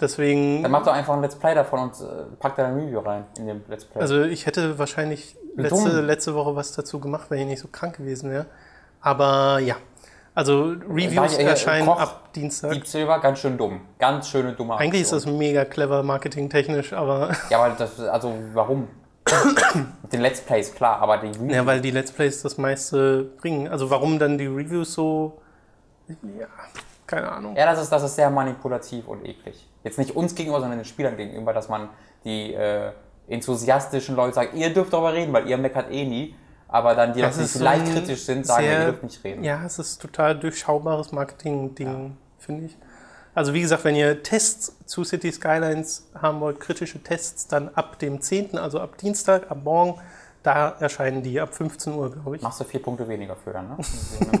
[0.00, 0.62] deswegen.
[0.62, 3.26] Dann mach doch einfach ein Let's Play davon und äh, pack da ein Review rein
[3.36, 4.00] in dem Let's Play.
[4.00, 7.98] Also ich hätte wahrscheinlich letzte, letzte Woche was dazu gemacht, wenn ich nicht so krank
[7.98, 8.46] gewesen wäre.
[9.02, 9.76] Aber ja,
[10.38, 12.70] also Reviews äh, erscheinen Koch, ab Dienstag.
[12.70, 13.80] Deep Silver, ganz schön dumm.
[13.98, 15.32] Ganz schöne dumme Eigentlich ist Aktion.
[15.32, 18.86] das mega clever marketingtechnisch, aber Ja, aber das, also warum?
[20.12, 21.52] Den Let's Plays, klar, aber die Reviews.
[21.52, 23.66] ja, weil die Let's Plays das meiste bringen.
[23.66, 25.40] Also warum dann die Reviews so,
[26.06, 26.46] ja,
[27.04, 27.56] keine Ahnung.
[27.56, 29.66] Ja, das ist, das ist sehr manipulativ und eklig.
[29.82, 31.88] Jetzt nicht uns gegenüber, sondern den Spielern gegenüber, dass man
[32.24, 32.92] die äh,
[33.28, 36.36] enthusiastischen Leute sagt, ihr dürft darüber reden, weil ihr meckert eh nie.
[36.68, 39.24] Aber dann die, Leute, die so vielleicht ein kritisch sind, sagen, sehr- ihr dürft nicht
[39.24, 39.42] reden.
[39.42, 42.76] Ja, es ist total durchschaubares Marketing-Ding, finde ich.
[43.34, 47.98] Also wie gesagt, wenn ihr Tests zu City Skylines haben wollt, kritische Tests, dann ab
[48.00, 50.00] dem 10., also ab Dienstag, ab morgen,
[50.42, 52.42] da erscheinen die ab 15 Uhr, glaube ich.
[52.42, 53.76] Machst du vier Punkte weniger für dann, ne?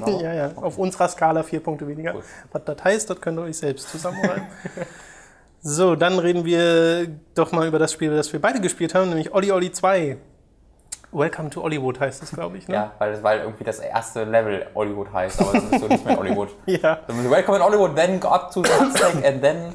[0.22, 2.12] Ja, ja, auf unserer Skala vier Punkte weniger.
[2.12, 2.24] Gut.
[2.52, 4.46] Was das heißt, das könnt ihr euch selbst zusammenreimen.
[5.60, 9.32] so, dann reden wir doch mal über das Spiel, das wir beide gespielt haben, nämlich
[9.34, 10.16] Olli Olli 2.
[11.10, 12.68] Welcome to Hollywood heißt es, glaube ich.
[12.68, 12.74] Ne?
[12.74, 16.16] Ja, weil, weil irgendwie das erste Level Hollywood heißt, aber es ist so nicht mehr
[16.16, 16.48] Hollywood.
[16.66, 17.00] ja.
[17.08, 19.74] Welcome in Hollywood, then got to the Aztec and then.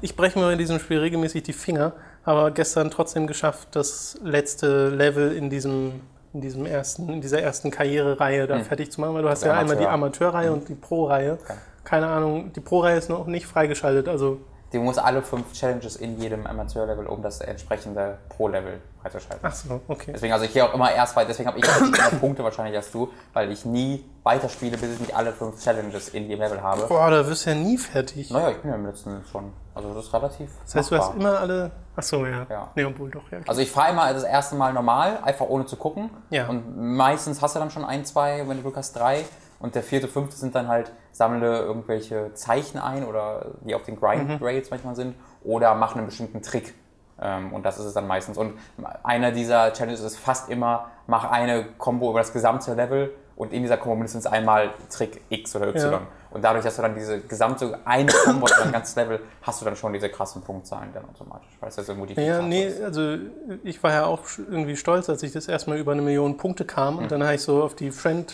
[0.00, 1.92] Ich breche mir in diesem Spiel regelmäßig die Finger,
[2.24, 6.00] aber gestern trotzdem geschafft, das letzte Level in diesem,
[6.32, 9.52] in diesem ersten, in dieser ersten Karrierereihe da fertig zu machen, weil du hast Der
[9.52, 10.28] ja einmal die Amateur.
[10.28, 11.38] Amateurreihe und die Pro-Reihe.
[11.84, 14.08] keine Ahnung, die Pro-Reihe ist noch nicht freigeschaltet.
[14.08, 19.40] Also Du musst alle fünf Challenges in jedem Amateur-Level, um das entsprechende Pro-Level freizuschalten.
[19.42, 20.12] ach so, okay.
[20.12, 22.90] Deswegen, also ich gehe auch immer erst weit, deswegen habe ich mehr Punkte wahrscheinlich als
[22.90, 26.86] du, weil ich nie weiterspiele, bis ich nicht alle fünf Challenges in jedem Level habe.
[26.86, 28.30] Boah, da wirst du ja nie fertig.
[28.30, 29.52] Naja, ich bin ja im letzten schon.
[29.74, 30.50] Also das ist relativ.
[30.64, 31.20] Das heißt, du hast machbar.
[31.20, 31.70] immer alle.
[31.96, 32.46] Ach so, ja.
[32.50, 32.70] Ja.
[32.74, 33.38] Nee, obwohl doch, ja.
[33.46, 36.10] Also ich fahre immer das erste Mal normal, einfach ohne zu gucken.
[36.30, 36.48] Ja.
[36.48, 39.24] Und meistens hast du dann schon ein, zwei, wenn du Glück hast, drei.
[39.60, 43.98] Und der vierte, fünfte sind dann halt, sammle irgendwelche Zeichen ein oder die auf den
[43.98, 46.74] Grind Rails manchmal sind oder mach einen bestimmten Trick.
[47.20, 48.38] Ähm, und das ist es dann meistens.
[48.38, 48.54] Und
[49.02, 53.62] einer dieser Challenges ist fast immer, mach eine Combo über das gesamte Level und in
[53.62, 55.90] dieser Combo mindestens einmal Trick X oder Y.
[55.92, 56.00] Ja.
[56.30, 59.64] Und dadurch, dass du dann diese gesamte eine Combo über ein ganzes Level, hast du
[59.64, 61.48] dann schon diese krassen Punktzahlen dann automatisch.
[61.58, 62.80] Weil es ja so Ja, nee, ist.
[62.82, 63.16] also
[63.64, 66.94] ich war ja auch irgendwie stolz, als ich das erstmal über eine Million Punkte kam
[66.94, 67.00] Mhm.
[67.02, 68.32] und dann habe ich so auf die Friend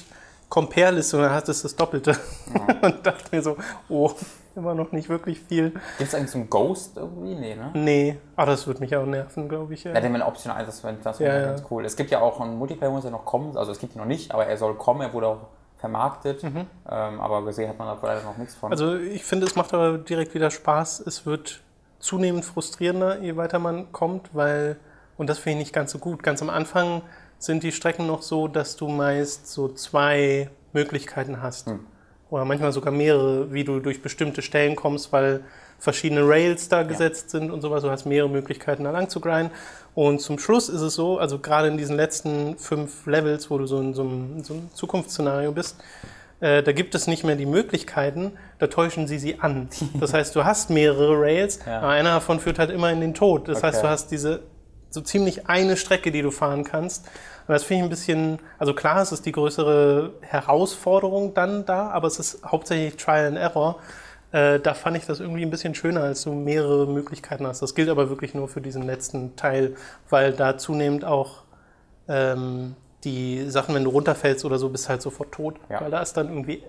[0.54, 2.16] Compare Liste und dann hat es das Doppelte
[2.82, 3.56] und dachte mir so,
[3.88, 4.12] oh,
[4.54, 5.70] immer noch nicht wirklich viel.
[5.70, 7.34] Gibt es eigentlich so einen Ghost irgendwie?
[7.34, 7.70] Nee, ne?
[7.74, 9.82] Nee, aber das wird mich auch nerven, glaube ich.
[9.82, 10.00] Ja, Ja.
[10.00, 11.46] den wenn optional, das wäre das Ja, wär ja.
[11.46, 11.84] ganz cool.
[11.84, 14.32] Es gibt ja auch einen Multiplayer, der noch kommt, also es gibt ihn noch nicht,
[14.32, 15.38] aber er soll kommen, er wurde auch
[15.78, 18.68] vermarktet, ähm, aber gesehen hat man da leider noch nichts von.
[18.68, 18.72] Mhm.
[18.74, 21.00] Also ich finde, es macht aber direkt wieder Spaß.
[21.00, 21.62] Es wird
[21.98, 24.76] zunehmend frustrierender, je weiter man kommt, weil,
[25.18, 27.02] und das finde ich nicht ganz so gut, ganz am Anfang
[27.38, 31.68] sind die Strecken noch so, dass du meist so zwei Möglichkeiten hast.
[32.30, 35.40] Oder manchmal sogar mehrere, wie du durch bestimmte Stellen kommst, weil
[35.78, 37.82] verschiedene Rails da gesetzt sind und sowas.
[37.82, 39.50] Du hast mehrere Möglichkeiten, da lang zu grinden.
[39.94, 43.66] Und zum Schluss ist es so, also gerade in diesen letzten fünf Levels, wo du
[43.66, 45.76] so in so einem, so einem Zukunftsszenario bist,
[46.40, 49.68] äh, da gibt es nicht mehr die Möglichkeiten, da täuschen sie sie an.
[50.00, 51.78] Das heißt, du hast mehrere Rails, Ja.
[51.78, 53.46] aber einer davon führt halt immer in den Tod.
[53.48, 53.86] Das heißt, Okay.
[53.86, 54.40] du hast diese
[54.94, 57.06] so ziemlich eine Strecke, die du fahren kannst.
[57.46, 61.90] Und das finde ich ein bisschen, also klar, es ist die größere Herausforderung dann da,
[61.90, 63.76] aber es ist hauptsächlich Trial and Error.
[64.32, 67.60] Äh, da fand ich das irgendwie ein bisschen schöner, als du mehrere Möglichkeiten hast.
[67.60, 69.76] Das gilt aber wirklich nur für diesen letzten Teil,
[70.08, 71.42] weil da zunehmend auch
[72.08, 75.56] ähm, die Sachen, wenn du runterfällst oder so, bist halt sofort tot.
[75.68, 75.82] Ja.
[75.82, 76.62] Weil da ist dann irgendwie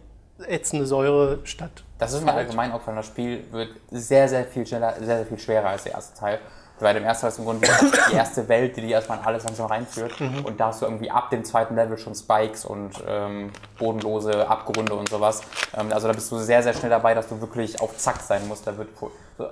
[0.47, 1.83] ätzende Säure statt.
[1.97, 5.39] das ist mir allgemein aufgefallen, das Spiel wird sehr, sehr viel schneller, sehr, sehr viel
[5.39, 6.39] schwerer als der erste Teil.
[6.79, 7.67] Bei dem ersten Teil ist im Grunde
[8.11, 10.19] die erste Welt, die dich erstmal in alles langsam reinführt.
[10.19, 10.43] Mhm.
[10.43, 14.93] Und da hast du irgendwie ab dem zweiten Level schon Spikes und ähm, bodenlose Abgründe
[14.93, 15.41] und sowas.
[15.77, 18.45] Ähm, also da bist du sehr, sehr schnell dabei, dass du wirklich auf Zack sein
[18.49, 18.67] musst.
[18.67, 18.89] Da wird,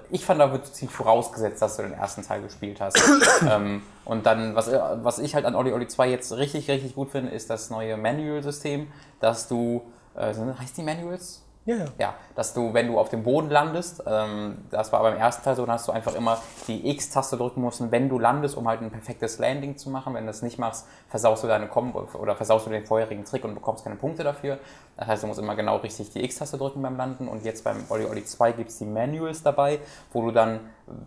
[0.10, 3.02] ich fand, da wird ziemlich vorausgesetzt, dass du den ersten Teil gespielt hast.
[3.50, 7.12] ähm, und dann, was, was ich halt an Oli Oli 2 jetzt richtig, richtig gut
[7.12, 9.82] finde, ist das neue Manual-System, dass du,
[10.16, 11.43] äh, sind- heißt die Manuals?
[11.66, 11.86] Ja, ja.
[11.98, 15.56] Ja, dass du, wenn du auf dem Boden landest, ähm, das war beim ersten Teil
[15.56, 18.82] so, dann hast du einfach immer die X-Taste drücken müssen, wenn du landest, um halt
[18.82, 20.14] ein perfektes Landing zu machen.
[20.14, 23.46] Wenn du das nicht machst, versaust du deine Combo oder versaust du den vorherigen Trick
[23.46, 24.60] und bekommst keine Punkte dafür.
[24.98, 27.30] Das heißt, du musst immer genau richtig die X-Taste drücken beim Landen.
[27.30, 29.80] Und jetzt beim Oli Oli 2 gibt es die Manuals dabei,
[30.12, 30.60] wo du dann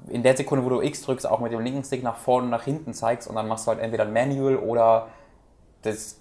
[0.09, 2.51] in der Sekunde, wo du X drückst, auch mit dem linken Stick nach vorne und
[2.51, 5.09] nach hinten zeigst und dann machst du halt entweder ein Manual oder
[5.83, 6.17] das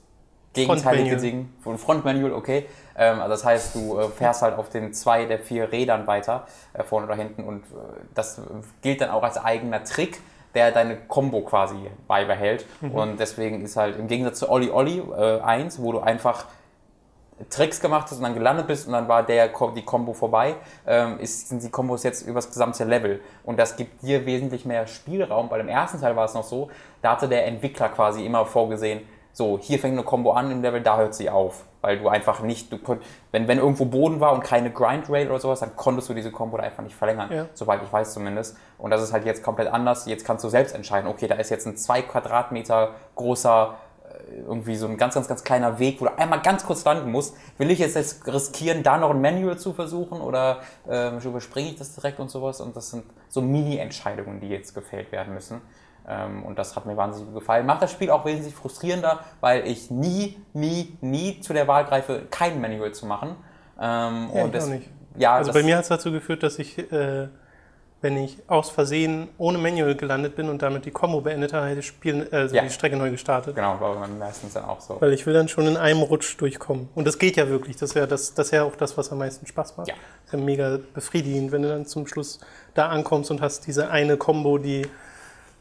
[0.55, 1.21] gegenteilige Frontmanual.
[1.21, 2.65] Ding, ein Frontmanual, okay.
[2.97, 6.47] Ähm, also das heißt, du äh, fährst halt auf den zwei der vier Rädern weiter,
[6.73, 7.77] äh, vorne oder hinten und äh,
[8.13, 8.41] das
[8.81, 10.19] gilt dann auch als eigener Trick,
[10.55, 11.75] der deine Combo quasi
[12.07, 12.65] beibehält.
[12.81, 16.45] Und deswegen ist halt im Gegensatz zu Olli Olli äh, 1, wo du einfach
[17.49, 20.55] Tricks gemacht hast und dann gelandet bist und dann war der die Combo vorbei,
[20.87, 23.19] ähm, ist, sind die Kombos jetzt übers gesamte Level.
[23.43, 25.49] Und das gibt dir wesentlich mehr Spielraum.
[25.49, 26.69] Bei dem ersten Teil war es noch so,
[27.01, 29.01] da hatte der Entwickler quasi immer vorgesehen,
[29.37, 31.65] so, hier fängt eine Combo an im Level, da hört sie auf.
[31.81, 35.27] Weil du einfach nicht, du konnt, wenn, wenn irgendwo Boden war und keine Grind Rail
[35.27, 37.29] oder sowas, dann konntest du diese Combo da einfach nicht verlängern.
[37.31, 37.45] Ja.
[37.53, 38.55] Soweit ich weiß zumindest.
[38.77, 40.05] Und das ist halt jetzt komplett anders.
[40.05, 43.75] Jetzt kannst du selbst entscheiden, okay, da ist jetzt ein zwei Quadratmeter großer
[44.47, 47.35] irgendwie so ein ganz, ganz, ganz kleiner Weg, wo du einmal ganz kurz landen musst.
[47.57, 51.75] Will ich jetzt, jetzt riskieren, da noch ein Manual zu versuchen oder ähm, überspringe ich
[51.75, 52.61] das direkt und sowas?
[52.61, 55.61] Und das sind so Mini-Entscheidungen, die jetzt gefällt werden müssen.
[56.07, 57.65] Ähm, und das hat mir wahnsinnig gefallen.
[57.65, 62.23] Macht das Spiel auch wesentlich frustrierender, weil ich nie, nie, nie zu der Wahl greife,
[62.29, 63.35] kein Manual zu machen.
[63.81, 64.89] Ähm, Ja, das, auch nicht.
[65.17, 67.27] Ja, Also das, bei mir hat es dazu geführt, dass ich, äh,
[68.01, 71.79] wenn ich aus Versehen ohne Manual gelandet bin und damit die Combo beendet habe, hätte
[71.79, 72.61] ich Spiel, also Ja.
[72.61, 73.55] die Strecke neu gestartet.
[73.55, 75.01] Genau, war bei mir meistens dann auch so.
[75.01, 76.89] Weil ich will dann schon in einem Rutsch durchkommen.
[76.93, 77.77] Und das geht ja wirklich.
[77.77, 79.87] Das ist ja, das, das ja auch das, was am meisten Spaß macht.
[79.87, 79.95] Ja.
[80.25, 82.39] ist ja mega befriedigend, wenn du dann zum Schluss
[82.75, 84.85] da ankommst und hast diese eine Combo, die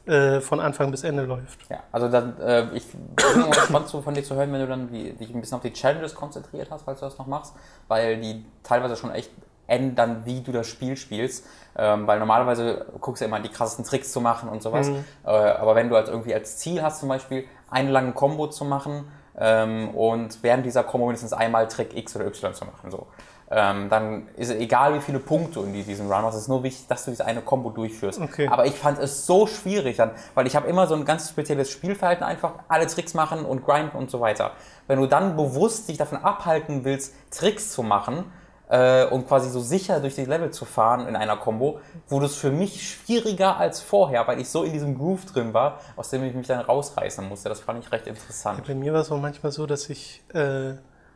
[0.06, 1.68] äh, von Anfang bis Ende läuft.
[1.70, 4.66] Ja, also dann, äh, ich bin mal gespannt so von dir zu hören, wenn du
[4.66, 7.54] dann die, dich ein bisschen auf die Challenges konzentriert hast, falls du das noch machst,
[7.88, 9.30] weil die teilweise schon echt
[9.66, 11.46] ändern, wie du das Spiel spielst.
[11.76, 14.88] Ähm, weil normalerweise guckst du immer die krassesten Tricks zu machen und sowas.
[15.24, 18.64] Äh, aber wenn du halt irgendwie als Ziel hast, zum Beispiel eine lange Combo zu
[18.64, 23.06] machen ähm, und während dieser Combo mindestens einmal Trick X oder Y zu machen, so.
[23.50, 26.48] Ähm, dann ist es egal, wie viele Punkte du in diesem Run machst, es ist
[26.48, 28.20] nur wichtig, dass du diese eine Combo durchführst.
[28.20, 28.48] Okay.
[28.48, 31.70] Aber ich fand es so schwierig dann, weil ich habe immer so ein ganz spezielles
[31.70, 34.52] Spielverhalten, einfach alle Tricks machen und grinden und so weiter.
[34.87, 38.24] Wenn du dann bewusst dich davon abhalten willst, Tricks zu machen,
[38.68, 42.37] äh, und quasi so sicher durch die Level zu fahren in einer Combo, wurde es
[42.37, 46.24] für mich schwieriger als vorher, weil ich so in diesem Groove drin war, aus dem
[46.24, 47.48] ich mich dann rausreißen musste.
[47.48, 48.66] Das fand ich recht interessant.
[48.66, 50.74] Bei mir war es auch manchmal so, dass ich äh,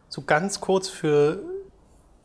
[0.09, 1.41] so ganz kurz für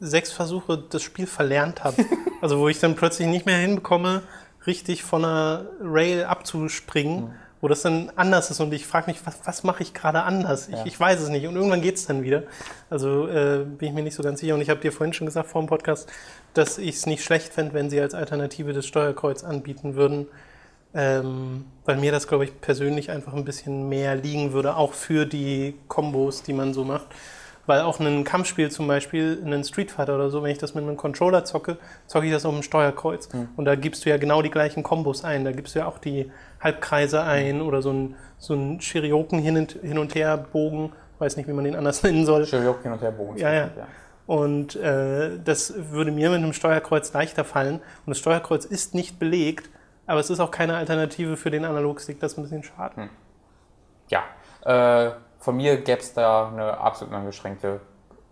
[0.04, 2.06] sechs Versuche das Spiel verlernt habe.
[2.42, 4.24] also wo ich dann plötzlich nicht mehr hinbekomme,
[4.68, 7.26] richtig von einer Rail abzuspringen.
[7.26, 10.24] Mhm wo das dann anders ist und ich frage mich, was, was mache ich gerade
[10.24, 10.68] anders?
[10.68, 10.86] Ich, ja.
[10.86, 12.44] ich weiß es nicht und irgendwann geht es dann wieder.
[12.89, 15.28] Also äh, bin ich mir nicht so ganz sicher und ich habe dir vorhin schon
[15.28, 16.12] gesagt vor dem Podcast,
[16.54, 20.28] dass ich es nicht schlecht fände, wenn sie als Alternative das Steuerkreuz anbieten würden,
[20.94, 25.26] ähm, weil mir das, glaube ich, persönlich einfach ein bisschen mehr liegen würde, auch für
[25.26, 27.08] die Kombos, die man so macht.
[27.65, 30.84] Weil auch ein Kampfspiel zum Beispiel, einen Street Fighter oder so, wenn ich das mit
[30.84, 33.32] einem Controller zocke, zocke ich das auf dem Steuerkreuz.
[33.32, 33.49] Mhm.
[33.56, 35.45] Und da gibst du ja genau die gleichen Kombos ein.
[35.45, 39.58] Da gibst du ja auch die Halbkreise ein oder so ein, so ein Shirioken hin
[39.58, 40.91] und, hin und her Bogen.
[41.19, 42.45] Weiß nicht, wie man den anders nennen soll.
[42.45, 43.38] Shirioken hin und her Bogen.
[43.38, 43.69] Ja, ja.
[43.78, 43.88] ja.
[44.26, 47.76] Und äh, das würde mir mit einem Steuerkreuz leichter fallen.
[47.76, 49.69] Und das Steuerkreuz ist nicht belegt,
[50.06, 52.19] aber es ist auch keine Alternative für den Analogstick.
[52.19, 52.95] Das ist ein bisschen schade.
[52.95, 53.10] Hm.
[54.10, 54.23] Ja.
[54.65, 55.12] Äh,
[55.44, 57.82] von mir gäbe es da eine absolut unbeschränkte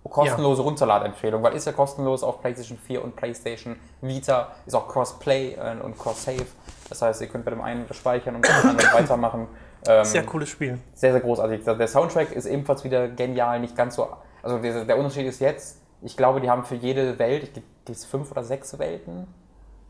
[0.09, 0.67] kostenlose ja.
[0.67, 5.79] Runterladempfehlung, weil ist ja kostenlos auf PlayStation 4 und PlayStation Vita, ist auch Crossplay äh,
[5.83, 6.47] und Cross-Save.
[6.89, 9.47] Das heißt, ihr könnt bei dem einen speichern und bei dem anderen weitermachen.
[9.87, 10.79] Ähm, sehr cooles Spiel.
[10.93, 11.63] Sehr, sehr großartig.
[11.63, 14.07] Der Soundtrack ist ebenfalls wieder genial, nicht ganz so.
[14.41, 18.05] Also der, der Unterschied ist jetzt, ich glaube, die haben für jede Welt, gibt es
[18.05, 19.27] fünf oder sechs Welten?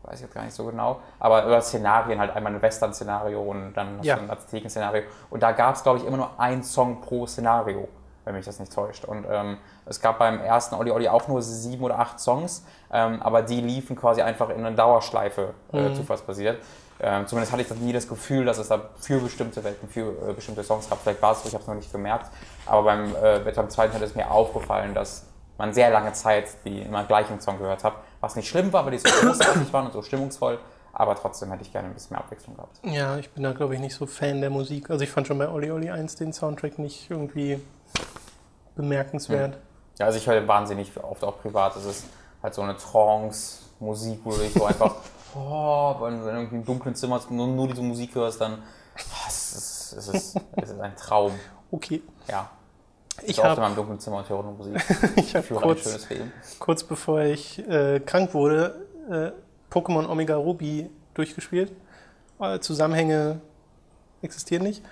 [0.04, 3.74] Weiß ich jetzt gar nicht so genau, aber über Szenarien halt einmal ein Western-Szenario und
[3.74, 4.16] dann ja.
[4.16, 5.04] ein Azteken-Szenario.
[5.30, 7.88] Und da gab es, glaube ich, immer nur ein Song pro Szenario,
[8.24, 9.04] wenn mich das nicht täuscht.
[9.04, 13.22] Und ähm, es gab beim ersten Olli Olli auch nur sieben oder acht Songs, ähm,
[13.22, 15.94] aber die liefen quasi einfach in einer Dauerschleife, äh, mhm.
[15.94, 16.62] zufallsbasiert.
[17.00, 20.32] Ähm, zumindest hatte ich nie das Gefühl, dass es da für bestimmte Welten, für äh,
[20.34, 21.00] bestimmte Songs gab.
[21.00, 22.30] Vielleicht war es so, ich habe es noch nicht gemerkt.
[22.64, 25.26] Aber beim, äh, beim zweiten Teil ist mir aufgefallen, dass
[25.58, 27.94] man sehr lange Zeit die immer gleichen Song gehört hat.
[28.22, 30.58] Was nicht schlimm war, weil die so großartig waren und so stimmungsvoll.
[30.92, 32.78] Aber trotzdem hätte ich gerne ein bisschen mehr Abwechslung gehabt.
[32.84, 34.90] Ja, ich bin da, glaube ich, nicht so Fan der Musik.
[34.90, 37.60] Also ich fand schon bei Oli Oli 1 den Soundtrack nicht irgendwie
[38.76, 39.58] bemerkenswert.
[39.98, 41.76] Ja, also ich höre wahnsinnig oft auch privat.
[41.76, 42.04] Es ist
[42.42, 44.94] halt so eine Trance-Musik, wo du dich so einfach,
[45.34, 49.52] oh, wenn du in einem dunklen Zimmer nur, nur diese Musik hörst, dann oh, es
[49.52, 51.32] ist, es, ist, es ist ein Traum.
[51.70, 52.02] Okay.
[52.28, 52.50] Ja.
[53.26, 54.74] Ich, habe in meinem dunklen Zimmer und höre Musik.
[55.16, 56.08] ich habe kurz,
[56.58, 59.30] kurz bevor ich äh, krank wurde, äh,
[59.72, 61.72] Pokémon Omega Ruby durchgespielt.
[62.40, 63.40] Äh, Zusammenhänge
[64.22, 64.82] existieren nicht.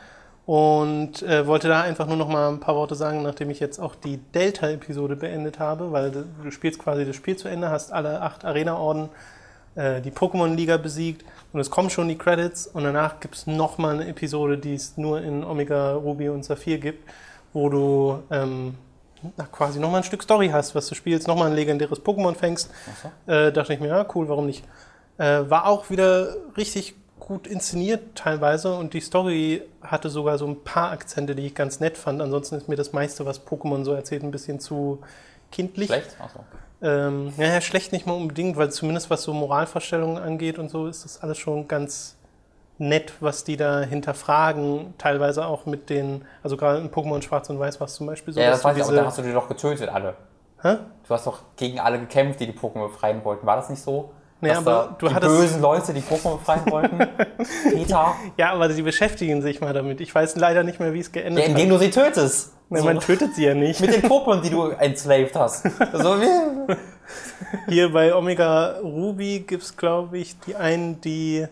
[0.46, 3.78] Und äh, wollte da einfach nur noch mal ein paar Worte sagen, nachdem ich jetzt
[3.78, 8.20] auch die Delta-Episode beendet habe, weil du spielst quasi das Spiel zu Ende, hast alle
[8.20, 9.10] acht Arena-Orden,
[9.76, 13.78] äh, die Pokémon-Liga besiegt und es kommen schon die Credits und danach gibt es noch
[13.78, 17.08] mal eine Episode, die es nur in Omega Ruby und Saphir gibt
[17.52, 18.74] wo du ähm,
[19.52, 22.70] quasi nochmal ein Stück Story hast, was du spielst, nochmal ein legendäres Pokémon fängst.
[23.02, 23.32] So.
[23.32, 24.64] Äh, dachte ich mir, ja, cool, warum nicht?
[25.18, 30.64] Äh, war auch wieder richtig gut inszeniert teilweise und die Story hatte sogar so ein
[30.64, 32.20] paar Akzente, die ich ganz nett fand.
[32.20, 35.00] Ansonsten ist mir das meiste, was Pokémon so erzählt, ein bisschen zu
[35.52, 35.88] kindlich.
[35.88, 36.16] Schlecht?
[36.18, 36.40] Achso.
[36.82, 41.04] Ähm, naja, schlecht nicht mal unbedingt, weil zumindest was so Moralvorstellungen angeht und so, ist
[41.04, 42.16] das alles schon ganz
[42.80, 47.58] nett, was die da hinterfragen, teilweise auch mit den, also gerade in Pokémon Schwarz und
[47.58, 48.40] Weiß war es zum Beispiel so.
[48.40, 50.14] Ja, das weiß ich, aber da hast du die doch getötet, alle.
[50.62, 50.76] Hä?
[51.06, 53.46] Du hast doch gegen alle gekämpft, die die Pokémon befreien wollten.
[53.46, 54.12] War das nicht so?
[54.42, 56.98] Nee, aber du die hattest bösen Leute, die Pokémon befreien wollten.
[57.70, 58.14] Peter.
[58.38, 60.00] Ja, aber sie beschäftigen sich mal damit.
[60.00, 61.74] Ich weiß leider nicht mehr, wie es geendet ja, indem hat.
[61.74, 62.54] du sie tötest.
[62.70, 62.84] Nee, so.
[62.86, 63.80] man tötet sie ja nicht.
[63.80, 65.62] Mit den Pokémon, die du enslaved hast.
[65.92, 66.76] so wie
[67.68, 71.46] Hier bei Omega Ruby gibt es, glaube ich, die einen, die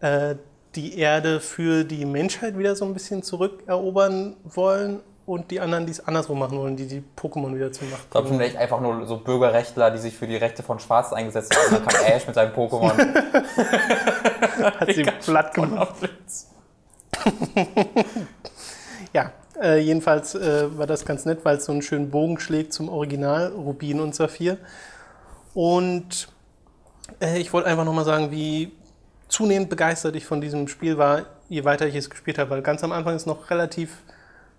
[0.00, 0.34] äh,
[0.74, 5.92] die Erde für die Menschheit wieder so ein bisschen zurückerobern wollen und die anderen, die
[5.92, 8.00] es andersrum machen wollen, die die Pokémon wieder zu machen.
[8.04, 11.12] Ich glaube schon echt einfach nur so Bürgerrechtler, die sich für die Rechte von Schwarz
[11.12, 11.74] eingesetzt haben.
[11.74, 12.92] Dann kam Ash mit seinem Pokémon.
[14.80, 15.94] Hat sie platt gemacht.
[19.12, 22.72] ja, äh, jedenfalls äh, war das ganz nett, weil es so einen schönen Bogen schlägt
[22.72, 24.58] zum Original Rubin und Saphir.
[25.54, 26.28] Und
[27.20, 28.72] äh, ich wollte einfach nochmal sagen, wie
[29.30, 32.50] zunehmend begeistert ich von diesem Spiel war, je weiter ich es gespielt habe.
[32.50, 33.98] Weil ganz am Anfang ist noch relativ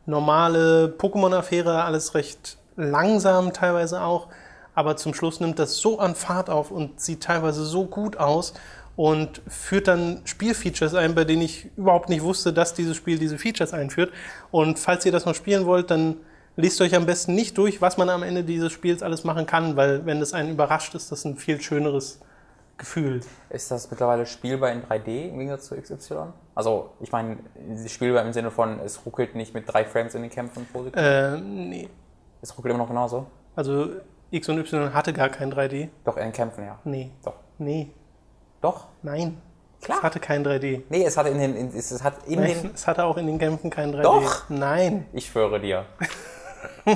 [0.05, 4.27] normale Pokémon-Affäre, alles recht langsam teilweise auch.
[4.73, 8.53] Aber zum Schluss nimmt das so an Fahrt auf und sieht teilweise so gut aus
[8.95, 13.37] und führt dann Spielfeatures ein, bei denen ich überhaupt nicht wusste, dass dieses Spiel diese
[13.37, 14.11] Features einführt.
[14.49, 16.17] Und falls ihr das noch spielen wollt, dann
[16.55, 19.75] lest euch am besten nicht durch, was man am Ende dieses Spiels alles machen kann,
[19.75, 22.19] weil wenn das einen überrascht, ist das ein viel schöneres
[22.81, 23.21] Gefühl.
[23.49, 26.33] Ist das mittlerweile spielbar in 3D im Gegensatz zu XY?
[26.55, 27.37] Also, ich meine,
[27.87, 31.37] spielbar im Sinne von, es ruckelt nicht mit drei Frames in den Kämpfen pro Sekunde.
[31.37, 31.89] Äh, nee.
[32.41, 33.27] Es ruckelt immer noch genauso?
[33.55, 33.89] Also
[34.31, 35.89] X und Y hatte gar kein 3D.
[36.03, 36.79] Doch, in den Kämpfen, ja.
[36.83, 37.11] Nee.
[37.23, 37.35] Doch.
[37.59, 37.91] Nee.
[38.61, 38.87] Doch?
[39.03, 39.39] Nein.
[39.81, 39.99] Klar.
[39.99, 40.81] Es hatte kein 3D.
[40.89, 43.17] Nee, es hat in den, in, es es hat in Nein, den, es hatte auch
[43.17, 44.01] in den Kämpfen kein 3D.
[44.01, 44.49] Doch.
[44.49, 45.05] Nein.
[45.13, 45.85] ich schwöre dir.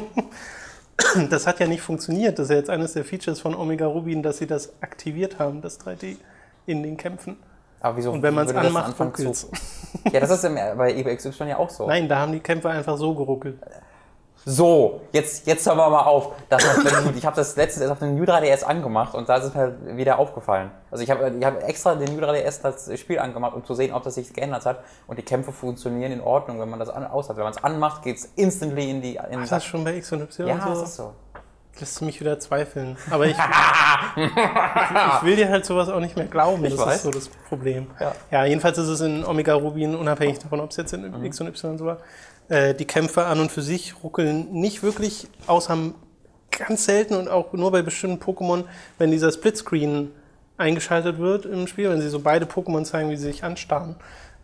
[1.29, 2.39] Das hat ja nicht funktioniert.
[2.39, 5.61] Das ist ja jetzt eines der Features von Omega Rubin, dass sie das aktiviert haben,
[5.61, 6.17] das 3D
[6.65, 7.37] in den Kämpfen.
[7.79, 9.49] Aber wieso Und wenn würde das anmacht, zu-
[10.11, 11.85] Ja, das ist im, bei EBXY ja auch so.
[11.87, 13.59] Nein, da haben die Kämpfe einfach so geruckelt.
[14.47, 16.33] So, jetzt, jetzt hören wir mal auf.
[16.49, 19.45] Das hat, ich habe das letztens erst auf dem New 3DS angemacht und da ist
[19.45, 20.69] es mir wieder aufgefallen.
[20.91, 23.91] Also ich habe ich hab extra den New 3DS das Spiel angemacht, um zu sehen,
[23.91, 24.83] ob das sich geändert hat.
[25.07, 27.37] Und die Kämpfe funktionieren in Ordnung, wenn man das an, aus hat.
[27.37, 29.19] Wenn man es anmacht, geht es instantly in die...
[29.31, 30.69] In Ist das schon bei X und Y ja, so?
[30.69, 31.13] das ist so.
[31.79, 32.97] Lässt du mich wieder zweifeln.
[33.09, 33.35] Aber ich,
[34.15, 36.63] ich will dir halt sowas auch nicht mehr glauben.
[36.63, 36.95] Ich das weiß.
[36.97, 37.87] ist so das Problem.
[37.99, 38.13] Ja.
[38.31, 41.47] Ja, jedenfalls ist es in Omega Rubin, unabhängig davon, ob es jetzt in X und
[41.47, 41.97] Y so war.
[42.47, 45.77] Äh, die Kämpfe an und für sich ruckeln nicht wirklich, außer
[46.51, 48.65] ganz selten und auch nur bei bestimmten Pokémon,
[48.97, 50.11] wenn dieser Splitscreen
[50.57, 53.95] eingeschaltet wird im Spiel, wenn sie so beide Pokémon zeigen, wie sie sich anstarren,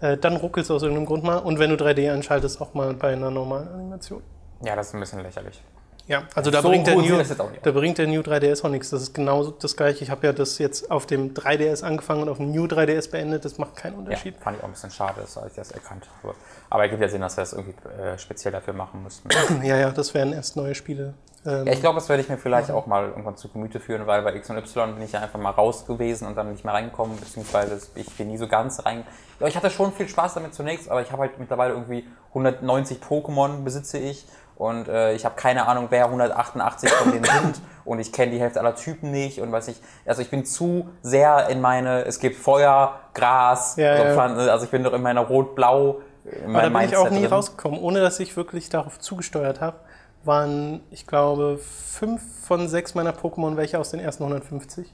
[0.01, 1.37] äh, dann ruckelt es aus irgendeinem Grund mal.
[1.37, 4.23] Und wenn du 3D anschaltest, auch mal bei einer normalen Animation.
[4.63, 5.61] Ja, das ist ein bisschen lächerlich.
[6.07, 7.23] Ja, also da, So bringt der New,
[7.63, 8.89] da bringt der New 3DS auch nichts.
[8.89, 10.03] Das ist genau das gleiche.
[10.03, 13.45] Ich habe ja das jetzt auf dem 3DS angefangen und auf dem New 3DS beendet.
[13.45, 14.35] Das macht keinen Ja, Unterschied.
[14.37, 16.35] fand ich auch ein bisschen schade, dass ich das erkannt habe.
[16.69, 19.29] Aber es gibt ja Sinn, dass wir das irgendwie äh, speziell dafür machen müssten.
[19.63, 21.13] Ja, ja, das wären erst neue Spiele.
[21.45, 24.05] Ähm, Ja, ich glaube, das werde ich mir vielleicht auch mal irgendwann zu Gemüte führen,
[24.07, 26.65] weil bei X und Y bin ich ja einfach mal raus gewesen und dann nicht
[26.65, 29.03] mehr reingekommen, beziehungsweise ich bin nie so ganz rein.
[29.39, 32.99] Ja, ich hatte schon viel Spaß damit zunächst, aber ich habe halt mittlerweile irgendwie 190
[33.01, 37.99] Pokémon besitze ich und äh, ich habe keine Ahnung, wer 188 von denen sind und
[37.99, 41.49] ich kenne die Hälfte aller Typen nicht und weiß ich, also ich bin zu sehr
[41.49, 44.13] in meine, es gibt Feuer, Gras, Ja, so ja.
[44.13, 47.21] Pflanzen, also ich bin doch in meiner Rot-Blau, in aber da bin ich auch nie
[47.21, 47.33] drin.
[47.33, 49.77] rausgekommen, ohne dass ich wirklich darauf zugesteuert habe.
[50.23, 54.93] Waren, ich glaube, fünf von sechs meiner Pokémon welche aus den ersten 150.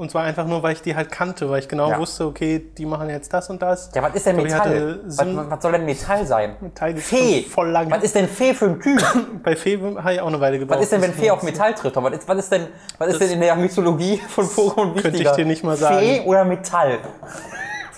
[0.00, 1.90] Und zwar einfach nur, weil ich die halt kannte, weil ich genau.
[1.90, 1.98] Ja.
[1.98, 3.90] wusste, okay, die machen jetzt das und das.
[3.94, 5.00] Ja, was ist denn ich Metall?
[5.04, 6.56] Was, was soll denn Metall sein?
[6.58, 7.42] Metall ist Fee.
[7.42, 7.90] voll lang.
[7.90, 8.98] Was ist denn Fee für ein Typ?
[9.44, 10.78] Bei Fee habe ich auch eine Weile gebraucht.
[10.78, 11.94] Was ist denn, wenn Fee auf Metall tritt?
[11.94, 15.02] Was ist, was ist denn, was ist denn in der Mythologie von Pokémon wichtiger?
[15.02, 15.98] Könnte ich dir nicht mal sagen.
[15.98, 17.00] Fee oder Metall?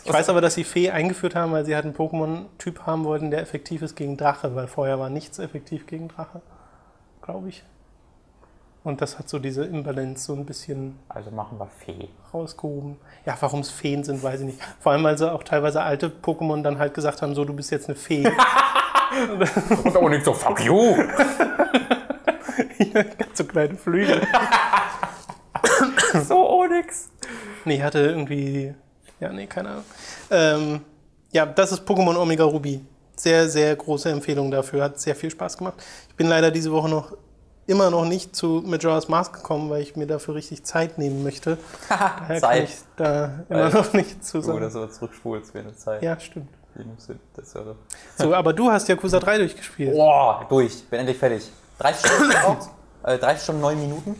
[0.04, 3.30] Ich weiß aber, dass sie Fee eingeführt haben, weil sie halt einen Pokémon-Typ haben wollten,
[3.30, 6.42] der effektiv ist gegen Drache, weil vorher war nichts effektiv gegen Drache,
[7.22, 7.62] glaube ich.
[8.84, 12.08] Und das hat so diese Imbalance so ein bisschen Also machen wir Fee.
[12.34, 12.96] rausgehoben.
[13.24, 14.58] Ja, warum es Feen sind, weiß ich nicht.
[14.80, 17.70] Vor allem, weil sie auch teilweise alte Pokémon dann halt gesagt haben, so, du bist
[17.70, 18.24] jetzt eine Fee.
[19.84, 20.96] Und auch nicht so, fuck you.
[22.92, 24.22] Ganz so kleine Flügel.
[26.26, 27.10] so Onyx.
[27.64, 28.74] Nee, hatte irgendwie.
[29.20, 29.84] Ja, nee, keine Ahnung.
[30.30, 30.80] Ähm,
[31.30, 32.84] ja, das ist Pokémon Omega Ruby.
[33.16, 34.84] Sehr, sehr große Empfehlung dafür.
[34.84, 35.74] Hat sehr viel Spaß gemacht.
[36.08, 37.12] Ich bin leider diese Woche noch
[37.72, 41.56] immer noch nicht zu Majora's Mask gekommen, weil ich mir dafür richtig Zeit nehmen möchte.
[41.88, 42.64] Daher kann Zeit.
[42.64, 44.58] ich da immer Weil noch nicht zu sagen.
[44.58, 46.02] oder so zurückspulst, wenn eine Zeit.
[46.02, 46.48] Ja, stimmt.
[47.34, 47.76] Das wäre.
[48.16, 49.92] So, aber du hast Yakuza 3 durchgespielt.
[49.92, 50.84] Boah, durch.
[50.88, 51.50] Bin endlich fertig.
[51.78, 52.32] 30 Stunden.
[53.04, 54.14] Äh, 30 Stunden 9 Minuten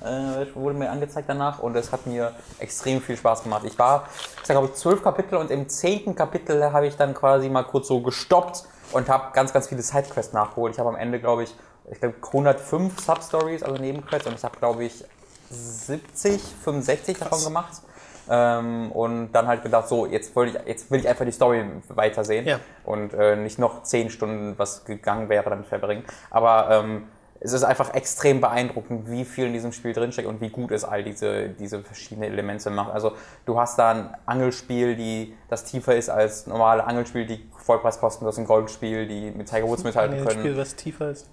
[0.00, 3.64] äh, wurde mir angezeigt danach und es hat mir extrem viel Spaß gemacht.
[3.64, 4.06] Ich war,
[4.40, 7.64] ich sag, glaube ich, zwölf Kapitel und im zehnten Kapitel habe ich dann quasi mal
[7.64, 10.74] kurz so gestoppt und habe ganz, ganz viele Sidequests nachgeholt.
[10.74, 11.54] Ich habe am Ende, glaube ich,
[11.90, 15.04] ich glaube 105 Substories, also Nebenquests und ich habe, glaube ich,
[15.50, 17.82] 70, 65 davon gemacht.
[18.30, 21.64] Ähm, und dann halt gedacht, so, jetzt will, ich, jetzt will ich einfach die Story
[21.88, 22.60] weitersehen Ja.
[22.84, 26.04] und äh, nicht noch 10 Stunden, was gegangen wäre, damit verbringen.
[26.30, 27.04] Aber ähm,
[27.40, 30.84] es ist einfach extrem beeindruckend, wie viel in diesem Spiel drinsteckt und wie gut es
[30.84, 32.92] all diese, diese verschiedenen Elemente macht.
[32.92, 33.12] Also
[33.46, 38.24] du hast da ein Angelspiel, die, das tiefer ist als normale Angelspiel, die Vollpreis kosten.
[38.24, 40.40] Du hast ein Goldspiel, die mit Tiger Woods mithalten Nee, ein können.
[40.40, 41.26] Spiel, was tiefer ist.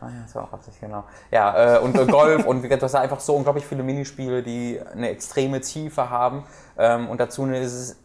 [0.00, 1.04] Ah ja, das war auch Absicht, genau.
[1.30, 3.82] Ja, äh, und äh, Golf und wie gesagt, du hast da einfach so unglaublich viele
[3.82, 6.44] Minispiele, die eine extreme Tiefe haben.
[6.76, 7.96] Ähm, und dazu eine ist es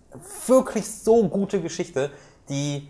[0.48, 2.12] wirklich so gute Geschichte,
[2.50, 2.90] die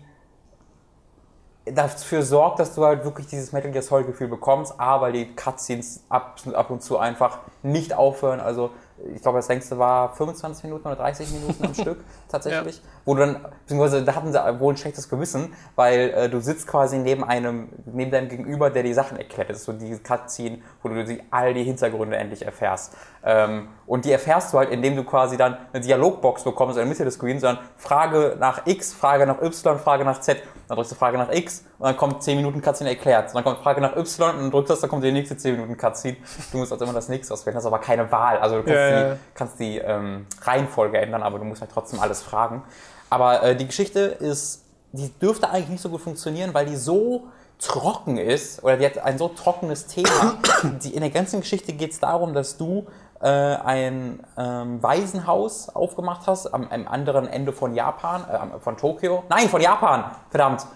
[1.64, 6.04] dafür sorgt, dass du halt wirklich dieses Metal Gear Solid Gefühl bekommst, aber die Cutscenes
[6.08, 8.40] ab, ab und zu einfach nicht aufhören.
[8.40, 8.70] Also
[9.14, 12.82] ich glaube, das längste war 25 Minuten oder 30 Minuten am Stück tatsächlich.
[13.04, 16.66] wo du dann, beziehungsweise da hatten sie wohl ein schlechtes Gewissen, weil äh, du sitzt
[16.66, 19.50] quasi neben einem, neben deinem Gegenüber, der die Sachen erklärt.
[19.50, 22.94] Das ist so die Cutscene, wo du die, all die Hintergründe endlich erfährst.
[23.24, 26.86] Ähm, und die erfährst du halt, indem du quasi dann eine Dialogbox bekommst in der
[26.86, 30.42] Mitte des Screens, sondern Frage nach X, Frage nach Y, Frage nach Z.
[30.68, 33.28] Dann drückst du Frage nach X und dann kommt 10 Minuten Cutscene erklärt.
[33.28, 35.36] Und dann kommt Frage nach Y und dann drückst du das, dann kommt die nächste
[35.36, 36.16] 10 Minuten Cutscene.
[36.50, 38.38] Du musst also immer das nächste auswählen, hast aber keine Wahl.
[38.38, 39.16] Also du kannst Ja, die, ja.
[39.34, 42.62] kannst die ähm, Reihenfolge ändern, aber du musst halt trotzdem alles fragen.
[43.10, 47.24] Aber äh, die Geschichte ist, die dürfte eigentlich nicht so gut funktionieren, weil die so
[47.58, 50.38] trocken ist oder die hat ein so trockenes Thema.
[50.82, 52.86] Die, in der ganzen Geschichte geht es darum, dass du
[53.20, 59.22] äh, ein ähm, Waisenhaus aufgemacht hast am, am anderen Ende von Japan, äh, von Tokio.
[59.28, 60.04] Nein, von Japan!
[60.30, 60.66] Verdammt!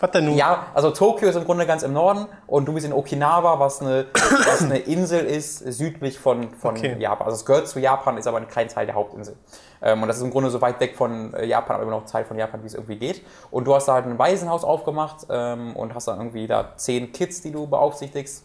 [0.00, 0.36] Was denn nun?
[0.36, 3.80] Ja, also Tokio ist im Grunde ganz im Norden und du bist in Okinawa, was
[3.80, 6.96] eine, was eine Insel ist, südlich von, von Okay.
[7.00, 7.26] Japan.
[7.26, 9.34] Also es gehört zu Japan, ist aber ein kleiner Teil der Hauptinsel.
[9.82, 12.06] Ähm, und das ist im Grunde so weit weg von äh, Japan, aber immer noch
[12.06, 13.22] Teil von Japan, wie es irgendwie geht.
[13.50, 17.12] Und du hast da halt ein Waisenhaus aufgemacht ähm, und hast dann irgendwie da zehn
[17.12, 18.44] Kids, die du beaufsichtigst.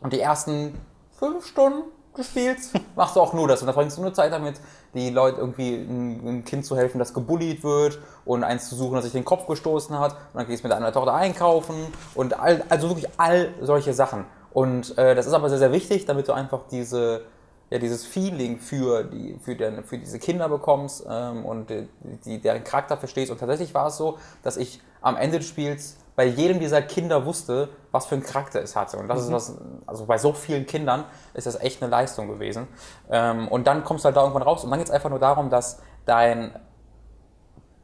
[0.00, 0.78] Und die ersten
[1.18, 2.58] fünf Stunden gespielt,
[2.96, 3.60] machst du auch nur das.
[3.60, 4.60] Und da verbringst du nur Zeit damit,
[4.94, 8.94] die Leute irgendwie ein, ein Kind zu helfen, das gebullied wird und eins zu suchen,
[8.94, 10.12] das sich den Kopf gestoßen hat.
[10.12, 11.76] Und dann gehst du mit deiner Tochter einkaufen
[12.14, 14.24] und all, also wirklich all solche Sachen.
[14.52, 17.26] Und äh, das ist aber sehr, sehr wichtig, damit du einfach diese,
[17.70, 21.66] ja, dieses Feeling für, die, für, den, für diese Kinder bekommst ähm, und
[22.24, 23.30] die, deren Charakter verstehst.
[23.32, 27.26] Und tatsächlich war es so, dass ich am Ende des Spiels bei jedem dieser Kinder
[27.26, 28.96] wusste, was für einen Charakter es hatte.
[28.96, 31.04] Und das ist was, also bei so vielen Kindern
[31.34, 32.68] ist das echt eine Leistung gewesen.
[33.10, 35.18] Ähm, und dann kommst du halt da irgendwann raus und dann geht es einfach nur
[35.18, 36.58] darum, dass dein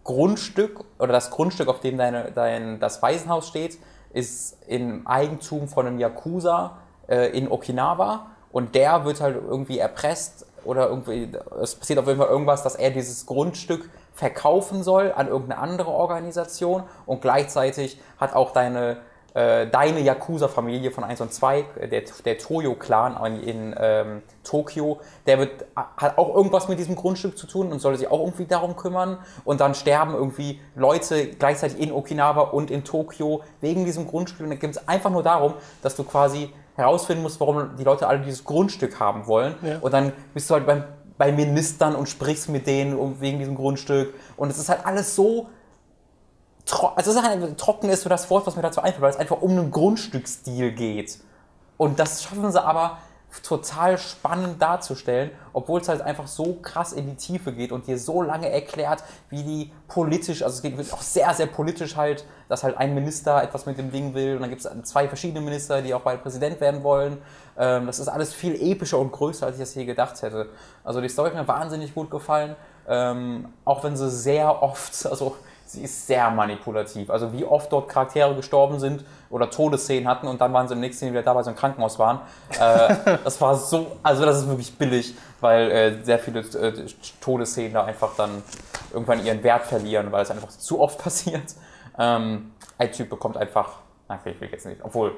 [0.04, 3.78] Grundstück oder das Grundstück, auf dem deine, dein, das Waisenhaus steht,
[4.12, 6.78] ist im Eigentum von einem Yakuza
[7.08, 11.28] äh, in Okinawa und der wird halt irgendwie erpresst oder irgendwie,
[11.60, 15.90] es passiert auf jeden Fall irgendwas, dass er dieses Grundstück verkaufen soll an irgendeine andere
[15.90, 16.84] Organisation.
[17.06, 18.98] Und gleichzeitig hat auch deine,
[19.34, 25.38] äh, deine Yakuza-Familie von 1 und 2, äh, der, der Toyo-Clan in, ähm, Tokio, der
[25.38, 28.76] wird, hat auch irgendwas mit diesem Grundstück zu tun und soll sich auch irgendwie darum
[28.76, 29.18] kümmern.
[29.44, 34.42] Und dann sterben irgendwie Leute gleichzeitig in Okinawa und in Tokio wegen diesem Grundstück.
[34.42, 38.06] Und dann geht es einfach nur darum, dass du quasi herausfinden musst, warum die Leute
[38.06, 39.78] alle dieses Grundstück haben wollen Ja.
[39.80, 40.84] und dann bist du halt beim,
[41.18, 45.14] bei Ministern und sprichst mit denen um, wegen diesem Grundstück und es ist halt alles
[45.14, 45.48] so
[46.64, 49.16] also es ist halt, trocken ist so das Wort, was mir dazu einfällt, weil es
[49.16, 51.18] einfach um einen Grundstücksstil geht.
[51.76, 52.98] Und das schaffen sie aber
[53.40, 57.98] total spannend darzustellen, obwohl es halt einfach so krass in die Tiefe geht und dir
[57.98, 62.62] so lange erklärt, wie die politisch, also es geht auch sehr, sehr politisch halt, dass
[62.62, 65.80] halt ein Minister etwas mit dem Ding will und dann gibt es zwei verschiedene Minister,
[65.80, 67.18] die auch bald Präsident werden wollen.
[67.56, 70.50] Ähm, das ist alles viel epischer und größer, als ich das je gedacht hätte.
[70.84, 72.54] Also die Story hat mir wahnsinnig gut gefallen,
[72.86, 75.36] ähm, auch wenn sie sehr oft, also
[75.72, 77.10] sie ist sehr manipulativ.
[77.10, 80.80] Also wie oft dort Charaktere gestorben sind oder Todesszenen hatten und dann waren sie im
[80.80, 82.20] nächsten Jahr wieder da, weil sie im Krankenhaus waren.
[82.60, 86.86] Äh, das war so, also das ist wirklich billig, weil äh, sehr viele äh,
[87.20, 88.42] Todesszenen da einfach dann
[88.92, 91.54] irgendwann ihren Wert verlieren, weil es einfach zu oft passiert.
[91.98, 93.70] Ähm, ein Typ bekommt einfach,
[94.08, 95.14] na, okay, ich will jetzt nicht, obwohl,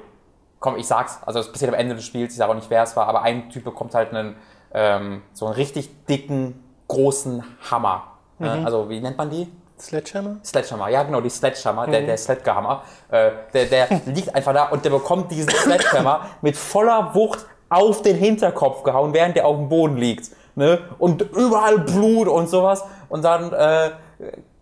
[0.59, 2.83] komm, ich sag's, also es passiert am Ende des Spiels, ich sage auch nicht, wer
[2.83, 4.35] es war, aber ein Typ bekommt halt einen,
[4.73, 8.03] ähm, so einen richtig dicken, großen Hammer.
[8.39, 9.51] Äh, also wie nennt man die?
[9.79, 10.37] Sledgehammer?
[10.43, 14.83] Sledgehammer, ja genau, die Sledgehammer, der, der Sledgehammer, äh, der, der liegt einfach da und
[14.85, 19.67] der bekommt diesen Sledgehammer mit voller Wucht auf den Hinterkopf gehauen, während der auf dem
[19.69, 20.31] Boden liegt.
[20.55, 20.79] Ne?
[20.97, 22.83] Und überall Blut und sowas.
[23.09, 23.91] Und dann äh,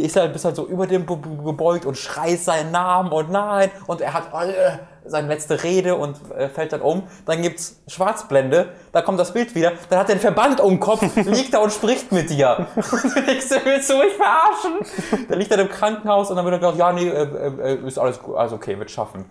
[0.00, 3.30] ist halt, bist halt so über dem Be- Be- gebeugt und schreist seinen Namen und
[3.30, 3.70] nein.
[3.86, 7.04] Und er hat alle seine letzte Rede und äh, fällt dann um.
[7.26, 9.72] Dann gibt's Schwarzblende, da kommt das Bild wieder.
[9.88, 12.66] Dann hat er einen Verband um den Kopf, liegt da und spricht mit dir.
[12.76, 15.26] Und du denkst, willst du mich verarschen?
[15.28, 17.98] Der liegt dann im Krankenhaus und dann wird er gesagt, ja, nee, äh, äh, ist
[17.98, 19.24] alles gut, also okay, wird schaffen.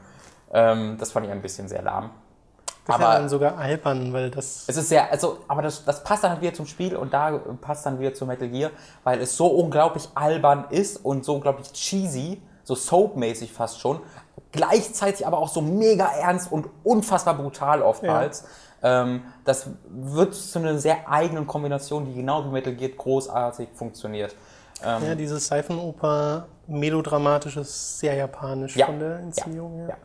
[0.54, 2.10] Ähm, das fand ich ein bisschen sehr lahm.
[2.86, 4.66] Das ist ja Aber- dann sogar albern, weil das.
[4.68, 7.86] Es ist sehr, also, aber das, das passt dann wieder zum Spiel und da passt
[7.86, 8.72] dann wieder zu Metal Gear,
[9.04, 14.00] weil es so unglaublich albern ist und so unglaublich cheesy, so soapmäßig fast schon,
[14.52, 18.44] gleichzeitig aber auch so mega ernst und unfassbar brutal oftmals.
[18.84, 24.36] Ähm, das wird zu einer sehr eigenen Kombination, die genau wie Metal Gear großartig funktioniert.
[24.84, 28.88] Ähm, Ja, dieses Seifenoper, melodramatisches, sehr japanisch Ja.
[28.88, 29.88] von der Inszenierung her.
[29.90, 29.96] Ja.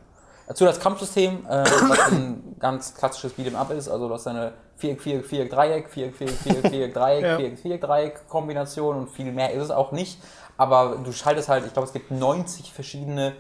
[0.49, 3.89] Dazu das Kampfsystem, äh, was ein ganz klassisches Beat'em Up ist.
[3.89, 7.37] Also du hast eine Viereck, Viereck, Viereck, Dreieck, Viereck, Viereck, Viereck, Viereck, Dreieck, Ja.
[7.37, 10.21] Viereck, Viereck, Dreieck Kombination und viel mehr ist es auch nicht.
[10.59, 13.33] Aber du schaltest halt, ich glaube, es gibt 90 verschiedene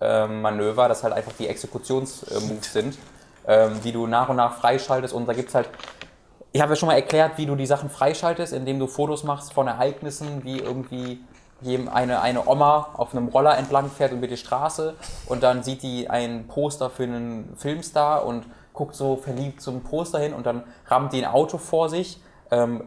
[0.00, 2.98] Heat-Manöver, das halt einfach die Exekutionsmoves sind,
[3.46, 5.14] ähm, die du nach und nach freischaltest.
[5.14, 5.68] Und da gibt es halt
[6.52, 9.52] Ich habe ja schon mal erklärt, wie du die Sachen freischaltest, indem du Fotos machst
[9.52, 11.20] von Ereignissen, wie irgendwie
[11.92, 14.94] eine, eine Oma auf einem Roller entlang fährt über die Straße
[15.26, 20.20] und dann sieht die ein Poster für einen Filmstar und guckt so verliebt zum Poster
[20.20, 22.22] hin und dann rammt die ein Auto vor sich,
[22.52, 22.84] ähm,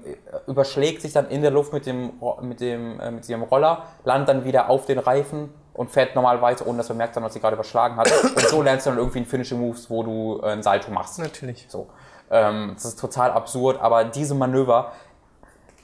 [0.47, 4.29] überschlägt sich dann in der Luft mit dem, mit, dem, äh, mit ihrem Roller, landet
[4.29, 5.49] dann wieder auf den Reifen
[5.81, 8.11] und fährt normal weiter, ohne dass man merkt, dass sie gerade überschlagen hat.
[8.35, 11.17] Und so lernst du dann irgendwie einen Finishing Moves, wo du äh, ein Salto machst.
[11.17, 11.65] Natürlich.
[11.67, 11.87] So.
[12.29, 14.91] Ähm, das ist total absurd, aber diese Manöver,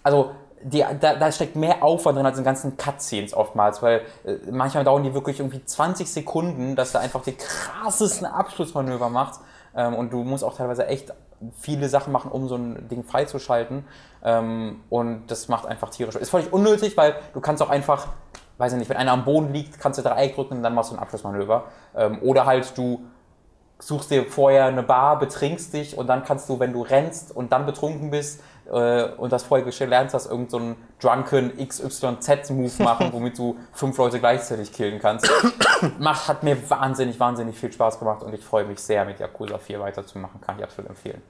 [0.04, 4.36] also die, da, da, steckt mehr Aufwand drin als in ganzen Cutscenes oftmals, weil äh,
[4.52, 9.40] manchmal dauern die wirklich irgendwie 20 Sekunden, dass er einfach die krassesten Abschlussmanöver macht.
[9.76, 11.12] Ähm, und du musst auch teilweise echt
[11.60, 13.86] viele Sachen machen, um so ein Ding freizuschalten.
[14.24, 16.16] Ähm, und das macht einfach tierisch.
[16.16, 18.08] Ist völlig unnötig, weil du kannst auch einfach,
[18.58, 20.92] weiß ich nicht, wenn einer am Boden liegt, kannst du Dreieck drücken und dann machst
[20.92, 21.66] du ein Abschlussmanöver.
[21.96, 23.06] Ähm, oder halt du
[23.80, 27.52] suchst dir vorher eine Bar, betrinkst dich und dann kannst du, wenn du rennst und
[27.52, 33.38] dann betrunken bist, äh, und das vorher gelernt hast, irgendeinen so drunken XYZ-Move machen, womit
[33.38, 35.30] du fünf Leute gleichzeitig killen kannst.
[36.00, 39.58] Macht, hat mir wahnsinnig, wahnsinnig viel Spaß gemacht und ich freue mich sehr, mit Yakuza
[39.58, 40.42] 4 weiterzumachen.
[40.42, 41.22] Kann ich absolut empfehlen.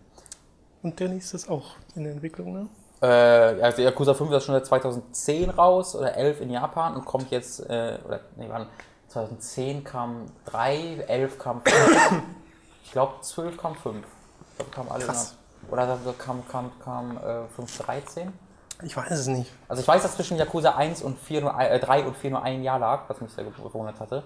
[0.81, 2.69] Und der nächste ist auch in der Entwicklung, ne?
[3.01, 7.31] Äh, also Yakuza 5 ist schon seit 2010 raus oder 11 in Japan und kommt
[7.31, 8.67] jetzt, äh, oder nee, wann?
[9.09, 12.23] 2010 kam 3, 11 kam 5,
[12.83, 14.05] ich glaube 12 kam 5.
[14.51, 15.35] Ich glaube, kam alle Krass.
[15.63, 15.71] Nach.
[15.71, 18.31] Oder kam, kam, kam äh, 513?
[18.83, 19.51] Ich weiß es nicht.
[19.67, 22.43] Also ich weiß, dass zwischen Yakuza 1 und 4 nur, äh, 3 und 4 nur
[22.43, 24.23] ein Jahr lag, was mich sehr gewundert hatte.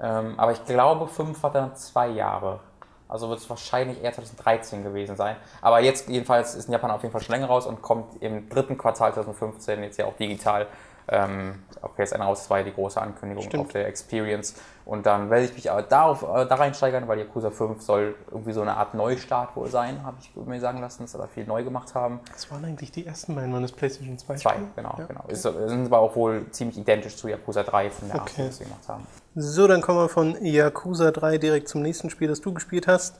[0.00, 2.60] Ähm, aber ich glaube, 5 war dann zwei Jahre.
[3.08, 5.36] Also wird es wahrscheinlich eher 2013 gewesen sein.
[5.62, 8.48] Aber jetzt jedenfalls ist in Japan auf jeden Fall schon länger raus und kommt im
[8.48, 10.66] dritten Quartal 2015 jetzt ja auch digital
[11.08, 12.40] ähm, auf PSN raus.
[12.40, 13.66] Das war ja die große Ankündigung Stimmt.
[13.66, 14.54] auf der Experience.
[14.84, 18.52] Und dann werde ich mich aber darauf, äh, da reinsteigern, weil Yakuza 5 soll irgendwie
[18.52, 21.44] so eine Art Neustart wohl sein, habe ich mir sagen lassen, dass sie da viel
[21.44, 22.20] neu gemacht haben.
[22.32, 24.94] Das waren eigentlich die ersten beiden, waren das PlayStation 2 Zwei, genau.
[24.96, 25.20] Ja, genau.
[25.24, 25.32] Okay.
[25.32, 28.42] Ist, sind aber auch wohl ziemlich identisch zu Yakuza 3 von der okay.
[28.42, 29.06] Art, die sie gemacht haben.
[29.34, 33.16] So, dann kommen wir von Yakuza 3 direkt zum nächsten Spiel, das du gespielt hast,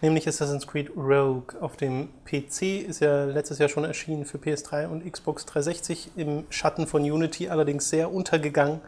[0.00, 1.60] nämlich Assassin's Creed Rogue.
[1.60, 6.44] Auf dem PC ist ja letztes Jahr schon erschienen für PS3 und Xbox 360 im
[6.50, 8.80] Schatten von Unity, allerdings sehr untergegangen.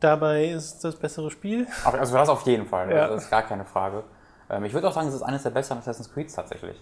[0.00, 1.66] Dabei ist das bessere Spiel.
[1.84, 3.08] Also das auf jeden Fall, ja.
[3.08, 4.02] das ist gar keine Frage.
[4.48, 6.76] Ähm, ich würde auch sagen, es ist eines der besseren Assassin's Creed tatsächlich.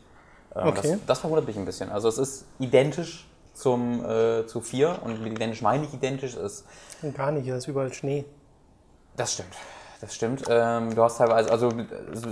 [0.54, 0.92] Ähm, okay.
[0.92, 1.90] Das, das, verwundert mich ein bisschen.
[1.90, 6.64] Also es ist identisch zum, äh, zu 4 und mit identisch meine ich identisch ist.
[7.14, 8.24] Gar nicht, da ist überall Schnee.
[9.16, 9.54] Das stimmt.
[10.00, 10.44] Das stimmt.
[10.48, 11.72] Ähm, du hast teilweise, also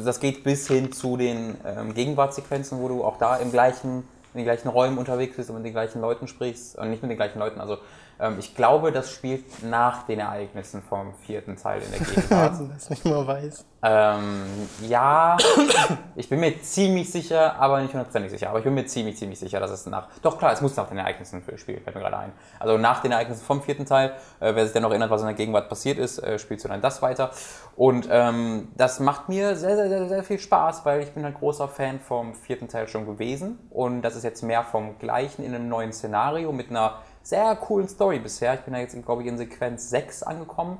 [0.04, 4.38] das geht bis hin zu den ähm, Gegenwartssequenzen, wo du auch da im gleichen, in
[4.38, 6.78] den gleichen Räumen unterwegs bist und mit den gleichen Leuten sprichst.
[6.78, 7.78] Und nicht mit den gleichen Leuten, also
[8.38, 12.50] ich glaube, das spielt nach den Ereignissen vom vierten Teil in der Gegenwart.
[12.56, 13.64] Also das nicht mal weiß.
[13.82, 14.44] Ähm,
[14.88, 15.36] ja,
[16.16, 18.48] ich bin mir ziemlich sicher, aber nicht hundertprozentig sicher.
[18.48, 20.08] Aber ich bin mir ziemlich, ziemlich sicher, dass es nach.
[20.22, 22.32] Doch klar, es muss nach den Ereignissen spielen, fällt mir gerade ein.
[22.58, 25.26] Also nach den Ereignissen vom vierten Teil, äh, wer sich denn noch erinnert, was in
[25.26, 27.30] der Gegenwart passiert ist, äh, spielst du dann das weiter.
[27.76, 31.34] Und ähm, das macht mir sehr, sehr, sehr, sehr viel Spaß, weil ich bin ein
[31.34, 33.58] großer Fan vom vierten Teil schon gewesen.
[33.70, 37.88] Und das ist jetzt mehr vom gleichen in einem neuen Szenario mit einer sehr coolen
[37.88, 38.54] Story bisher.
[38.54, 40.78] Ich bin da jetzt, glaube ich, in Sequenz 6 angekommen.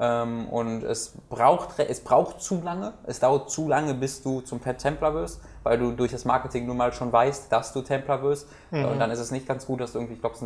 [0.00, 2.94] Ähm, und es braucht, es braucht zu lange.
[3.04, 6.76] Es dauert zu lange, bis du zum Templar wirst, weil du durch das Marketing nun
[6.76, 8.48] mal schon weißt, dass du Templar wirst.
[8.70, 8.84] Mhm.
[8.84, 10.36] Und dann ist es nicht ganz gut, dass du irgendwie, ich glaube,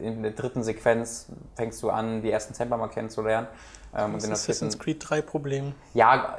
[0.00, 1.26] in der dritten Sequenz
[1.56, 3.48] fängst du an, die ersten Templar mal kennenzulernen.
[3.96, 5.74] Ähm, das ist Assassin's Creed 3 Problem.
[5.94, 6.38] Ja,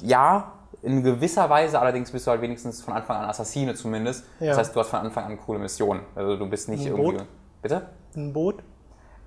[0.00, 4.24] ja, in gewisser Weise, allerdings bist du halt wenigstens von Anfang an Assassine zumindest.
[4.40, 4.48] Ja.
[4.48, 6.00] Das heißt, du hast von Anfang an coole Missionen.
[6.14, 7.18] Also du bist nicht irgendwie.
[7.62, 7.88] Bitte?
[8.16, 8.62] Ein Boot?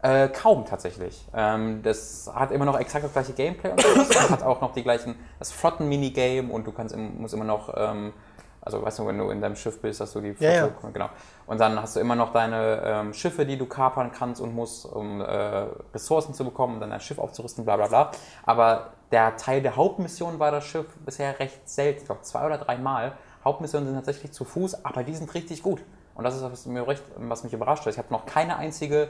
[0.03, 1.27] Äh, kaum tatsächlich.
[1.33, 4.29] Ähm, das hat immer noch exakt das gleiche Gameplay und so.
[4.31, 8.13] hat auch noch die gleichen, das Flotten-Minigame und du kannst musst immer noch, ähm,
[8.61, 10.89] also weißt du, wenn du in deinem Schiff bist, hast du die Flotte, ja, ja.
[10.91, 11.09] genau.
[11.45, 14.87] Und dann hast du immer noch deine ähm, Schiffe, die du kapern kannst und musst,
[14.87, 18.11] um äh, Ressourcen zu bekommen, um dann dein Schiff aufzurüsten, bla bla bla.
[18.43, 22.57] Aber der Teil der Hauptmission war das Schiff bisher recht selten, ich glaube zwei oder
[22.57, 23.13] drei Mal.
[23.43, 25.81] Hauptmissionen sind tatsächlich zu Fuß, aber die sind richtig gut.
[26.21, 27.93] Und das ist was, mir recht, was mich überrascht hat.
[27.93, 29.09] Ich habe noch keine einzige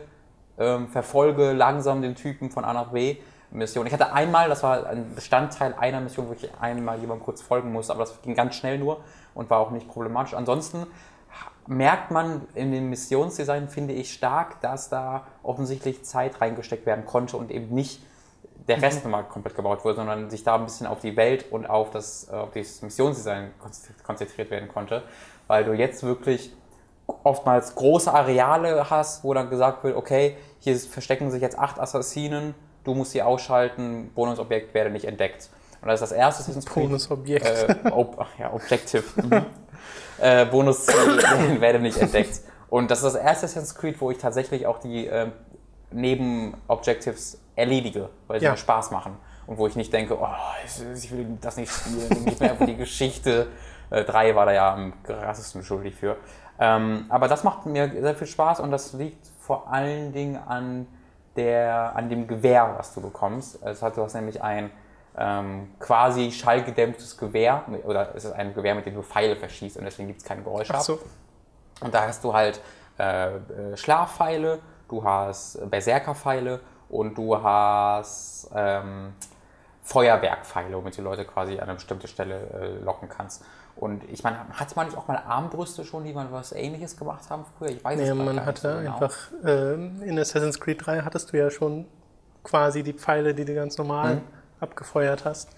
[0.57, 3.17] ähm, Verfolge langsam den Typen von A nach B
[3.51, 3.85] Mission.
[3.85, 7.73] Ich hatte einmal, das war ein Bestandteil einer Mission, wo ich einmal jemandem kurz folgen
[7.73, 9.01] musste, aber das ging ganz schnell nur
[9.33, 10.33] und war auch nicht problematisch.
[10.35, 10.87] Ansonsten
[11.67, 17.35] merkt man in dem Missionsdesign, finde ich, stark, dass da offensichtlich Zeit reingesteckt werden konnte
[17.35, 18.01] und eben nicht
[18.69, 19.11] der Rest mhm.
[19.11, 22.29] nochmal komplett gebaut wurde, sondern sich da ein bisschen auf die Welt und auf das,
[22.29, 23.51] auf das Missionsdesign
[24.03, 25.03] konzentriert werden konnte,
[25.47, 26.53] weil du jetzt wirklich
[27.23, 32.53] oftmals große Areale hast, wo dann gesagt wird, okay, hier verstecken sich jetzt acht Assassinen,
[32.83, 35.49] du musst sie ausschalten, Bonusobjekt werde nicht entdeckt.
[35.81, 36.83] Und das ist das erste Assassin's Creed.
[36.85, 37.45] Bonusobjekt.
[37.45, 39.03] Äh, ob, ja, Objective.
[39.15, 39.45] Mhm.
[40.19, 41.17] Äh, Bonusziel
[41.61, 42.41] werde nicht entdeckt.
[42.69, 45.31] Und das ist das erste Assassin's Creed, wo ich tatsächlich auch die äh,
[45.91, 48.51] Nebenobjectives erledige, weil sie Ja.
[48.51, 49.17] mir Spaß machen.
[49.47, 50.27] Und wo ich nicht denke, oh,
[50.65, 53.47] ich, ich will das nicht spielen, gib mir einfach die Geschichte.
[53.89, 56.15] Äh, drei war da ja am krassesten schuldig für.
[56.61, 60.87] Ähm, aber das macht mir sehr viel Spaß und das liegt vor allen Dingen an,
[61.35, 63.61] der, an dem Gewehr, was du bekommst.
[63.63, 64.69] Es hat, du hast nämlich ein
[65.17, 69.85] ähm, quasi schallgedämmtes Gewehr, oder es ist ein Gewehr, mit dem du Pfeile verschießt und
[69.85, 70.99] deswegen gibt es keine Geräusche Ach so.
[71.81, 72.61] Und da hast du halt
[72.99, 76.59] äh, äh, Schlafpfeile, du hast Berserkerpfeile
[76.89, 79.13] und du hast ähm,
[79.81, 83.43] Feuerwerkpfeile, womit du Leute quasi an eine bestimmte Stelle äh, locken kannst.
[83.75, 87.29] Und ich meine, hatte man nicht auch mal Armbrüste schon, die man was ähnliches gemacht
[87.29, 87.69] haben früher?
[87.69, 88.93] Ich weiß es Nee, grad man gar nicht hatte so genau.
[88.93, 91.85] einfach, ähm, in Assassin's Creed 3 hattest du ja schon
[92.43, 94.21] quasi die Pfeile, die du ganz normal Mhm.
[94.59, 95.49] abgefeuert hast.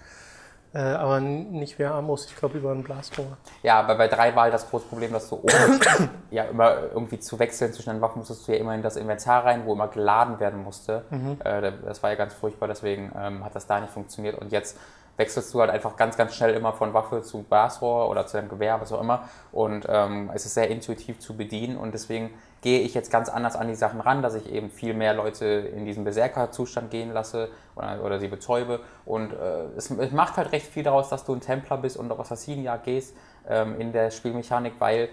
[0.72, 3.36] Äh, aber nicht wie Amos, ich glaube über ein Blasrohr.
[3.62, 5.78] Ja, aber bei drei war halt das große Problem, dass du ohne
[6.32, 9.44] ja immer irgendwie zu wechseln zwischen den Waffen musstest du ja immer in das Inventar
[9.44, 11.04] rein, wo immer geladen werden musste.
[11.44, 14.36] Äh, das war ja ganz furchtbar, deswegen ähm, hat das da nicht funktioniert.
[14.36, 14.76] Und jetzt
[15.16, 18.48] wechselst du halt einfach ganz, ganz schnell immer von Waffe zu Blasrohr oder zu deinem
[18.48, 19.28] Gewehr, was auch immer.
[19.52, 22.30] Und ähm, es ist sehr intuitiv zu bedienen und deswegen
[22.62, 25.44] gehe ich jetzt ganz anders an die Sachen ran, dass ich eben viel mehr Leute
[25.44, 28.80] in diesen Berserker-Zustand gehen lasse oder, oder sie betäube.
[29.04, 32.10] Und äh, es, es macht halt recht viel daraus, dass du ein Templer bist und
[32.10, 33.14] auf Assassinenjagd gehst
[33.48, 35.10] ähm, in der Spielmechanik, weil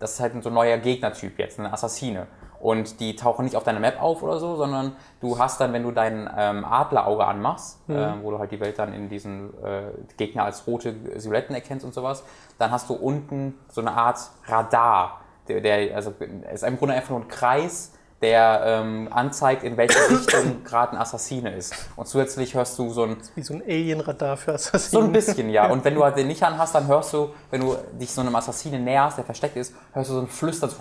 [0.00, 2.26] das ist halt so ein neuer Gegnertyp jetzt, eine Assassine.
[2.60, 5.84] Und die tauchen nicht auf deiner Map auf oder so, sondern du hast dann, wenn
[5.84, 9.82] du dein ähm, Adlerauge anmachst, äh, wo du halt die Welt dann in diesen äh,
[10.16, 12.24] Gegner als rote Silhouetten erkennst und sowas,
[12.58, 16.12] dann hast du unten so eine Art Radar, der, der also
[16.52, 20.98] ist im Grunde einfach nur ein Kreis, der ähm, anzeigt, in welche Richtung gerade ein
[20.98, 21.74] Assassine ist.
[21.94, 25.02] Und zusätzlich hörst du so ein Wie so ein Alienradar für Assassinen.
[25.02, 25.68] so ein bisschen, ja.
[25.68, 28.34] Und wenn du halt den nicht anhast, dann hörst du, wenn du dich so einem
[28.34, 30.76] Assassinen näherst, der versteckt ist, hörst du so ein Flüstern, so,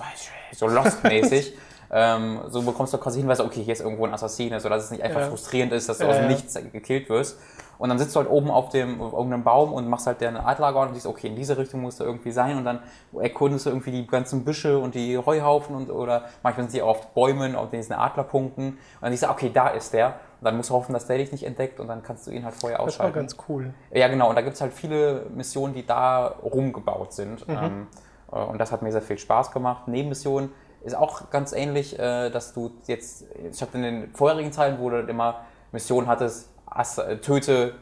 [0.54, 1.56] so Lost-mäßig.
[1.92, 5.04] ähm, so bekommst du quasi Hinweise, okay, hier ist irgendwo ein Assassine, sodass es nicht
[5.04, 5.28] einfach Ja.
[5.28, 6.28] frustrierend ist, dass du Ja, aus dem.
[6.28, 7.40] Nichts gekillt wirst.
[7.80, 10.44] Und dann sitzt du halt oben auf dem auf irgendeinem Baum und machst halt deine
[10.46, 12.80] Adlager und siehst, okay, in diese Richtung musst du irgendwie sein und dann
[13.20, 16.88] erkundest du irgendwie die ganzen Büsche und die Heuhaufen und oder manchmal sind sie auch
[16.90, 20.08] auf Bäumen, auf diesen Adlerpunkten und dann siehst du, okay, da ist der.
[20.40, 22.46] Und dann musst du hoffen, dass der dich nicht entdeckt und dann kannst du ihn
[22.46, 23.20] halt vorher Das war ausschalten.
[23.20, 23.72] ganz cool.
[23.92, 24.30] Ja, genau.
[24.30, 27.46] Und da gibt es halt viele Missionen, die da rumgebaut sind.
[27.48, 27.88] Ähm,
[28.32, 29.88] äh, und das hat mir sehr viel Spaß gemacht.
[29.88, 30.52] Nebenmissionen
[30.88, 35.00] ist auch ganz ähnlich, äh, dass du jetzt, statt in den vorherigen Teilen, wo du
[35.02, 37.76] immer Missionen hattest, Ass- äh, töte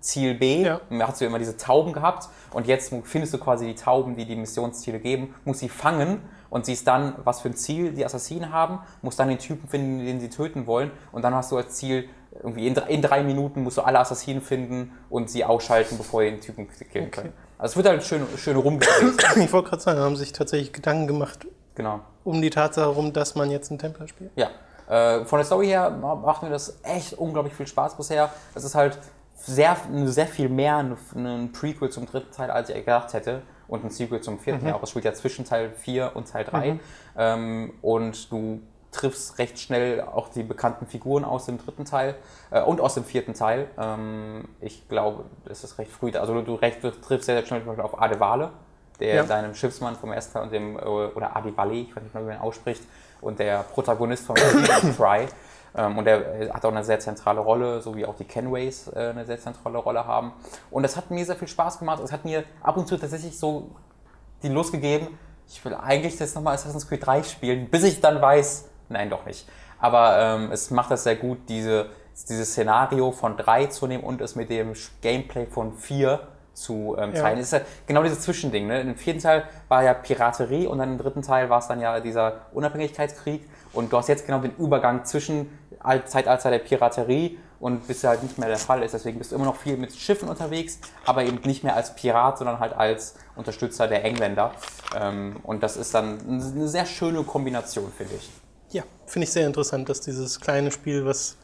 [0.00, 0.80] Ziel B, Ja.
[1.00, 4.36] hast du immer diese Tauben gehabt und jetzt findest du quasi die Tauben, die die
[4.36, 8.78] Missionsziele geben, musst sie fangen und siehst dann, was für ein Ziel die Assassinen haben,
[9.02, 12.08] musst dann den Typen finden, den sie töten wollen und dann hast du als Ziel,
[12.42, 16.22] irgendwie in, drei- in drei Minuten musst du alle Assassinen finden und sie ausschalten, bevor
[16.22, 17.32] ihr den Typen killen können.
[17.58, 19.36] Also es wird halt schön, schön rumgedreht.
[19.36, 22.00] Ich wollte gerade sagen, haben sich tatsächlich Gedanken gemacht genau.
[22.24, 24.30] um die Tatsache herum, dass man jetzt einen Templer spielt.
[24.36, 24.48] Ja,
[24.88, 28.30] äh, von der Story her ma- macht mir das echt unglaublich viel Spaß bisher.
[28.54, 28.98] Es ist halt
[29.36, 33.42] sehr, sehr viel mehr ein, Prequel zum dritten Teil, als ich gedacht hätte.
[33.68, 34.82] Und ein Sequel zum vierten Teil auch.
[34.82, 36.78] Es spielt ja zwischen Teil 4 und Teil 3.
[37.16, 38.60] Ähm, und du
[38.90, 42.16] triffst recht schnell auch die bekannten Figuren aus dem dritten Teil
[42.50, 43.68] äh, und aus dem vierten Teil.
[43.78, 46.10] Ähm, ich glaube, es ist recht früh.
[46.18, 48.50] Also du, du recht, du triffst sehr, sehr schnell zum Beispiel auf Adevale,
[49.00, 49.22] der Ja.
[49.24, 52.28] deinem Schiffsmann vom ersten Teil und dem, äh, oder Adivale, ich weiß nicht mehr, wie
[52.28, 52.82] man ihn ausspricht,
[53.20, 55.26] und der Protagonist von Cry.
[55.76, 58.88] Ähm, und der äh, hat auch eine sehr zentrale Rolle, so wie auch die Kenways
[58.88, 60.32] äh, eine sehr zentrale Rolle haben.
[60.70, 62.02] Und das hat mir sehr viel Spaß gemacht.
[62.02, 63.70] Es hat mir ab und zu tatsächlich so
[64.42, 68.20] die Lust gegeben, ich will eigentlich jetzt nochmal Assassin's Creed 3 spielen, bis ich dann
[68.22, 69.48] weiß, nein, doch nicht.
[69.80, 71.90] Aber ähm, es macht das sehr gut, diese,
[72.28, 76.20] dieses Szenario von 3 zu nehmen und es mit dem Gameplay von 4
[76.60, 77.22] zu ähm, Ja.
[77.22, 77.38] teilen.
[77.38, 78.66] Es ist ja genau dieses Zwischending.
[78.66, 78.80] Ne?
[78.80, 82.00] Im vierten Teil war ja Piraterie und dann im dritten Teil war es dann ja
[82.00, 83.48] dieser Unabhängigkeitskrieg.
[83.72, 88.22] Und du hast jetzt genau den Übergang zwischen Alt- Zeitalter der Piraterie und bis halt
[88.22, 88.92] nicht mehr der Fall ist.
[88.94, 92.38] Deswegen bist du immer noch viel mit Schiffen unterwegs, aber eben nicht mehr als Pirat,
[92.38, 94.52] sondern halt als Unterstützer der Engländer.
[94.98, 98.30] Ähm, und das ist dann eine sehr schöne Kombination, finde ich.
[98.70, 101.36] Ja, finde ich sehr interessant, dass dieses kleine Spiel, was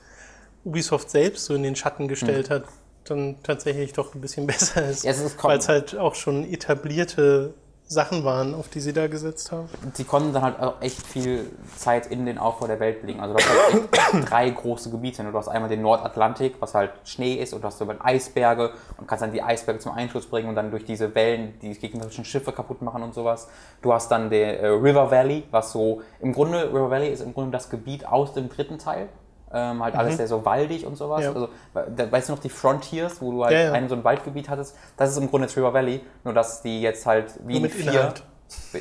[0.65, 2.65] Ubisoft selbst so in den Schatten gestellt hat,
[3.11, 5.05] dann tatsächlich doch ein bisschen besser ist.
[5.05, 7.55] Ja, es weil es halt auch schon etablierte
[7.89, 9.69] Sachen waren, auf die sie da gesetzt haben.
[9.97, 13.21] die konnten dann halt auch echt viel Zeit in den Aufbau der Welt legen.
[13.21, 15.23] Also du hast halt drei große Gebiete.
[15.23, 15.31] ne?
[15.31, 19.07] Du hast einmal den Nordatlantik, was halt Schnee ist, und du hast über Eisberge und
[19.07, 22.51] kannst dann die Eisberge zum Einschuss bringen und dann durch diese Wellen die gegnerischen Schiffe
[22.51, 23.49] kaputt machen und sowas.
[23.83, 27.35] Du hast dann den äh, River Valley, was so im Grunde, River Valley ist im
[27.35, 29.09] Grunde das Gebiet aus dem dritten Teil.
[29.57, 31.25] Ähm, halt alles sehr so waldig und sowas.
[31.25, 31.33] Ja.
[31.33, 33.73] Also, da, weißt du noch die Frontiers, wo du halt Ja, ja.
[33.73, 34.77] ein so ein Waldgebiet hattest?
[34.97, 37.73] Das ist im Grunde River Valley, nur dass die jetzt halt wie Nur in mit
[37.73, 37.93] vier.
[37.93, 38.23] Inhalt.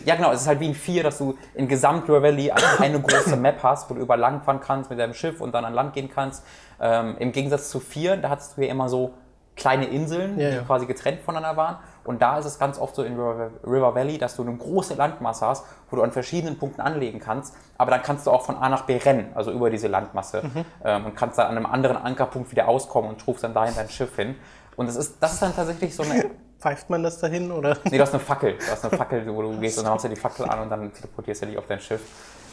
[0.05, 2.99] Ja, genau, es ist halt wie in vier, dass du in Gesamt River Valley eine,
[2.99, 5.73] große Map hast, wo du über Land fahren kannst mit deinem Schiff und dann an
[5.73, 6.43] Land gehen kannst.
[6.79, 9.13] Ähm, Im Gegensatz zu vier, da hattest du ja immer so
[9.55, 11.77] kleine Inseln, Ja, die quasi getrennt voneinander waren.
[12.05, 15.45] Und da ist es ganz oft so in River, Valley, dass du eine große Landmasse
[15.45, 17.55] hast, wo du an verschiedenen Punkten anlegen kannst.
[17.77, 20.43] Aber dann kannst du auch von A nach B rennen, also über diese Landmasse.
[20.43, 20.65] Mhm.
[20.83, 23.89] Ähm, und kannst dann an einem anderen Ankerpunkt wieder auskommen und rufst dann dahin dein
[23.89, 24.35] Schiff hin.
[24.75, 26.29] Und das ist, das ist dann tatsächlich so eine
[26.59, 27.77] Pfeift man das dahin oder?
[27.83, 28.57] Nee, du hast eine Fackel.
[28.57, 30.69] Du hast eine Fackel, wo du gehst und dann machst du die Fackel an und
[30.69, 32.01] dann teleportierst du dich auf dein Schiff.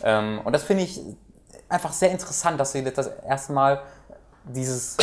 [0.03, 1.01] Ähm, und das finde ich
[1.69, 3.81] einfach sehr interessant, dass sie jetzt das erste Mal
[4.45, 4.97] dieses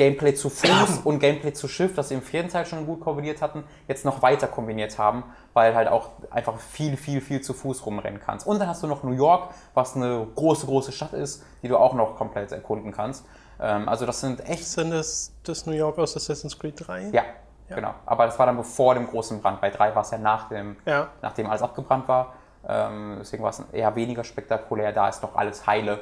[0.00, 3.42] Gameplay zu Fuß und Gameplay zu Schiff, das sie im vierten Teil schon gut kombiniert
[3.42, 7.84] hatten, jetzt noch weiter kombiniert haben, weil halt auch einfach viel, viel, viel zu Fuß
[7.84, 8.46] rumrennen kannst.
[8.46, 11.76] Und dann hast du noch New York, was eine große, große Stadt ist, die du
[11.76, 13.26] auch noch komplett erkunden kannst.
[13.60, 17.10] Ähm, also das sind echt denn das, das New York aus Assassin's Creed 3?
[17.12, 17.22] ja,
[17.68, 17.92] genau.
[18.06, 19.60] Aber das war dann bevor dem großen Brand.
[19.60, 21.08] Bei 3 war es ja nach dem, Ja.
[21.20, 22.32] nachdem alles abgebrannt war.
[22.66, 24.92] Ähm, deswegen war es eher weniger spektakulär.
[24.92, 26.00] Da ist noch alles heile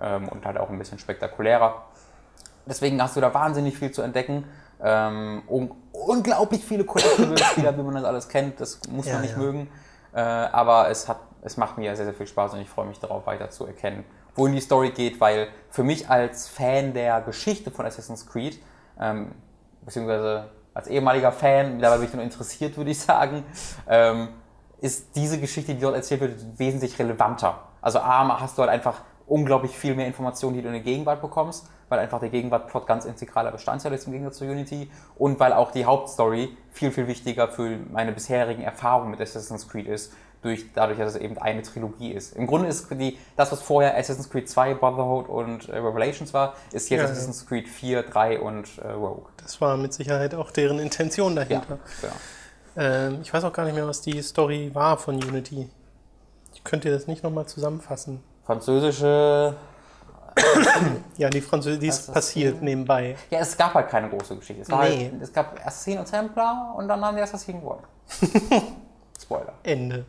[0.00, 1.82] ähm, und halt auch ein bisschen spektakulärer.
[2.66, 4.44] Deswegen hast du da wahnsinnig viel zu entdecken.
[4.82, 8.60] Ähm, un unglaublich viele Collectibles wie man das alles kennt.
[8.60, 9.38] Das muss Ja, man nicht ja.
[9.38, 9.68] mögen.
[10.12, 12.98] Äh, aber es, hat, es macht mir sehr, sehr viel Spaß und ich freue mich
[13.00, 14.04] darauf, weiter zu erkennen,
[14.34, 18.60] wohin die Story geht, weil für mich als Fan der Geschichte von Assassin's Creed,
[19.00, 19.32] ähm,
[19.82, 23.44] beziehungsweise als ehemaliger Fan, mittlerweile bin ich nur interessiert, würde ich sagen,
[23.88, 24.28] ähm,
[24.80, 27.60] ist diese Geschichte, die dort erzählt wird, wesentlich relevanter.
[27.80, 31.22] Also A, hast du halt einfach unglaublich viel mehr Informationen, die du in der Gegenwart
[31.22, 35.52] bekommst, weil einfach der Gegenwartplot ganz integraler Bestandteil ist im Gegensatz zu Unity und weil
[35.52, 40.12] auch die Hauptstory viel, viel wichtiger für meine bisherigen Erfahrungen mit Assassin's Creed ist,
[40.42, 42.36] durch, dadurch, dass es eben eine Trilogie ist.
[42.36, 46.52] Im Grunde ist die, das, was vorher Assassin's Creed 2, Brotherhood und äh, Revelations war,
[46.70, 47.04] ist jetzt Ja, ja.
[47.04, 49.24] Assassin's Creed 4, 3 und äh, Rogue.
[49.38, 51.78] Das war mit Sicherheit auch deren Intention Ja, dahinter.
[52.00, 52.12] genau.
[52.76, 55.70] Ähm, ich weiß auch gar nicht mehr, was die Story war von Unity.
[56.52, 58.22] Ich könnte das nicht nochmal zusammenfassen.
[58.44, 59.54] Französische
[61.16, 62.14] Ja, die Französische, die ist Assassin.
[62.14, 63.16] passiert nebenbei.
[63.30, 64.62] Ja, es gab halt keine große Geschichte.
[64.62, 65.10] Es, war Nee.
[65.12, 67.84] halt, es gab Assassin und Templar und dann haben die Assassin gewonnen.
[69.20, 69.52] Spoiler.
[69.62, 70.04] Ende.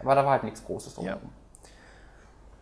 [0.00, 1.06] Aber da war halt nichts Großes drum.
[1.06, 1.16] Ja.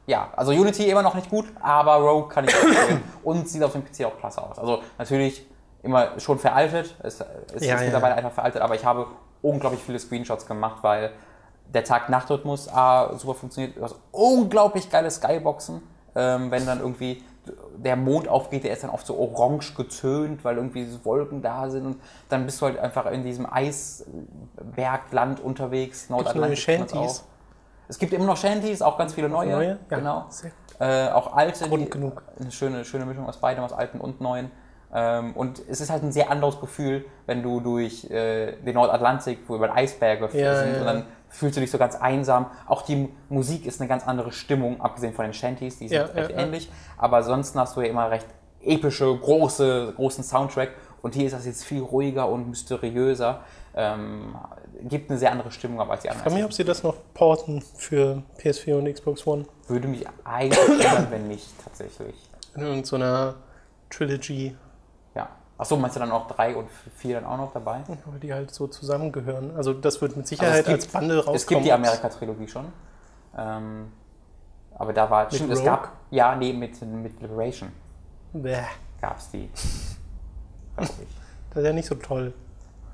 [0.07, 0.29] Ja.
[0.37, 3.03] also Unity immer noch nicht gut, aber Rogue kann ich empfehlen.
[3.23, 4.59] und sieht auf dem PC auch klasse aus.
[4.59, 5.47] Also natürlich
[5.83, 6.95] immer schon veraltet.
[7.03, 7.21] Es,
[7.55, 7.85] es Ja, ist ja.
[7.87, 9.07] mittlerweile einfach veraltet, aber ich habe
[9.41, 11.13] unglaublich viele Screenshots gemacht, weil
[11.67, 13.77] der Tag-Nacht-Rhythmus A, super funktioniert.
[13.77, 15.81] Du hast unglaublich geile Skyboxen,
[16.15, 17.23] ähm, wenn dann irgendwie
[17.77, 21.87] der Mond aufgeht, der ist dann oft so orange getönt, weil irgendwie Wolken da sind
[21.87, 21.97] und
[22.29, 26.65] dann bist du halt einfach in diesem Eisbergland unterwegs, neue Nordatlantik.
[26.65, 27.25] kennt man's Shanties?
[27.89, 29.51] Es gibt immer noch Shanties, auch ganz viele neue.
[29.51, 29.69] Neue?
[29.91, 30.27] Ja, Genau.
[30.79, 31.69] Äh, auch alte.
[31.69, 32.23] Grund die- genug.
[32.39, 34.51] Eine schöne, schöne Mischung aus beidem, aus alten und neuen.
[34.93, 39.41] Ähm, und es ist halt ein sehr anderes Gefühl, wenn du durch äh, den Nordatlantik,
[39.47, 42.47] wo über Eisberge Ja, sind, ja, und dann fühlst du dich so ganz einsam.
[42.67, 46.05] Auch die Musik ist eine ganz andere Stimmung, abgesehen von den Shanties, die sind Ja,
[46.05, 46.43] recht ja, ja.
[46.45, 46.71] ähnlich.
[46.99, 48.27] Aber ansonsten hast du ja immer recht
[48.63, 50.71] epische, große, großen Soundtrack.
[51.03, 53.41] Und hier ist das jetzt viel ruhiger und mysteriöser.
[53.75, 54.35] Ähm,
[54.83, 56.39] gibt eine sehr andere Stimmung ab als die Ich frage anderen.
[56.39, 59.47] mich, ob sie das noch porten für PS4 und Xbox One.
[59.69, 62.15] Würde mich eigentlich wundern, wenn nicht tatsächlich.
[62.55, 63.37] In irgendeiner
[63.89, 64.70] Trilogy, Ja.
[65.61, 67.81] Achso, meinst du dann auch drei und vier dann auch noch dabei?
[68.07, 69.55] aber die halt so zusammengehören.
[69.57, 71.37] Also das wird mit Also Sicherheit es gibt- als Bundle rauskommen.
[71.37, 72.67] Es gibt die Amerika-Trilogie schon.
[73.37, 73.93] Ähm,
[74.77, 77.71] aber da war, stimmt, es gab, ja, nee, mit, mit Liberation
[78.33, 78.57] Bäh,
[79.01, 79.51] gab es die.
[80.77, 82.33] Das ist ja nicht so toll.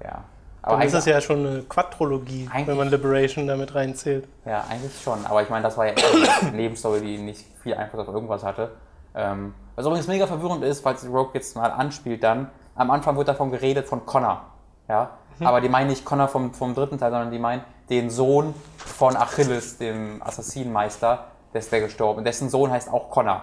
[0.03, 0.25] Ja.
[0.63, 4.27] Aber Dann ist es ja schon eine Quadrologie, wenn man Liberation damit reinzählt.
[4.45, 5.25] ja, eigentlich schon.
[5.27, 8.43] Aber ich meine, das war ja eher eine Nebenstory, die nicht viel Einfluss auf irgendwas
[8.43, 8.71] hatte.
[9.17, 13.29] Ähm, was übrigens mega verwirrend ist, falls Rogue jetzt mal anspielt dann, am Anfang wird
[13.29, 14.43] davon geredet von Connor.
[14.89, 15.11] Ja?
[15.39, 15.47] Mhm.
[15.47, 19.17] Aber die meinen nicht Connor vom, vom dritten Teil, sondern die meinen den Sohn von
[19.17, 22.25] Achilles, dem Assassinenmeister, der ist der gestorben.
[22.25, 23.43] Dessen Sohn heißt auch Connor.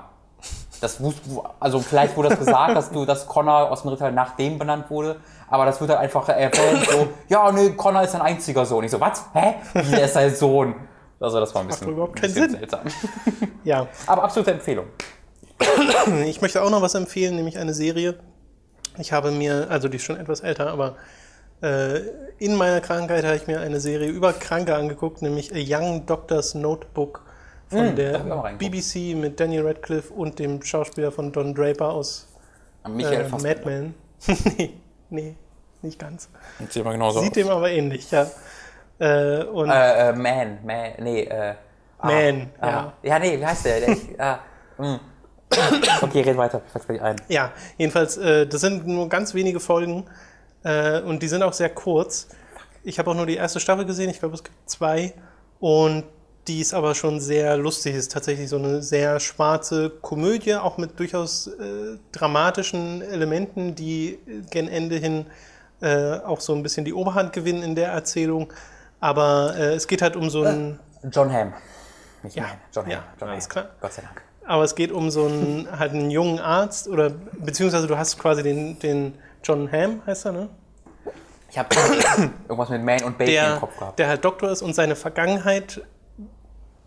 [0.81, 1.13] Das wus-
[1.59, 4.59] also vielleicht wurde das gesagt, dass du, dass Connor aus dem dritten Teil nach dem
[4.59, 8.65] benannt wurde, aber das wird halt einfach erwähnt, so, ja, nee, Connor ist sein einziger
[8.65, 8.83] Sohn.
[8.83, 9.23] Ich so, was?
[9.33, 9.55] Hä?
[9.73, 10.75] Wie, der ist sein Sohn?
[11.21, 12.49] Also das war ein bisschen, doch überhaupt ein keinen Sinn.
[12.51, 12.81] seltsam.
[13.63, 14.87] Ja, Aber absolute Empfehlung.
[16.25, 18.15] ich möchte auch noch was empfehlen, nämlich eine Serie.
[18.97, 20.95] Ich habe mir, also die ist schon etwas älter, aber
[21.61, 22.01] äh,
[22.39, 26.53] in meiner Krankheit habe ich mir eine Serie über Kranke angeguckt, nämlich A Young Doctor's
[26.53, 27.21] Notebook
[27.69, 28.53] von Hm, da der.
[28.57, 32.27] BBC mit Daniel Radcliffe und dem Schauspieler von Don Draper aus
[32.87, 33.29] Michael äh.
[33.29, 33.95] Mad Men.
[34.57, 34.73] nee,
[35.09, 35.35] nee,
[35.81, 36.29] nicht ganz.
[36.59, 38.27] Sieht immer genauso Sieht dem aber ähnlich, ja.
[38.99, 41.55] Äh, und Äh, äh, Man, Man, nee, äh.
[41.99, 42.93] ah, Man, ah, ja.
[43.03, 43.79] Ja, nee, wie heißt der?
[43.81, 44.39] der ah,
[44.77, 44.99] mh.
[46.01, 46.61] Okay, red weiter.
[46.65, 47.15] Ich fäll's gleich ein.
[47.27, 50.05] Ja, jedenfalls, äh, das sind nur ganz wenige Folgen
[50.63, 52.27] äh, und die sind auch sehr kurz.
[52.83, 55.13] Ich habe auch nur die erste Staffel gesehen, ich glaube, es gibt zwei.
[55.59, 56.03] Und
[56.47, 57.95] die ist aber schon sehr lustig.
[57.95, 64.67] Ist tatsächlich so eine sehr schwarze Komödie, auch mit durchaus äh, dramatischen Elementen, die gen
[64.67, 65.25] Ende hin
[65.81, 68.51] äh, auch so ein bisschen die Oberhand gewinnen in der Erzählung.
[68.99, 70.79] Aber äh, es geht halt um so ein.
[71.11, 71.53] John Hamm.
[72.23, 72.91] Nicht Ja, mein, John Hamm.
[72.91, 73.49] ja, John alles Hamm.
[73.49, 73.69] klar.
[73.81, 74.21] Gott sei Dank.
[74.45, 78.43] Aber es geht um so einen, halt einen jungen Arzt oder beziehungsweise du hast quasi
[78.43, 79.13] den, den
[79.43, 80.49] John Hamm, heißt er, ne?
[81.49, 81.69] Ich habe
[82.47, 83.99] irgendwas mit Man und im Der, Kopf gehabt.
[83.99, 85.81] der halt Doktor ist und seine Vergangenheit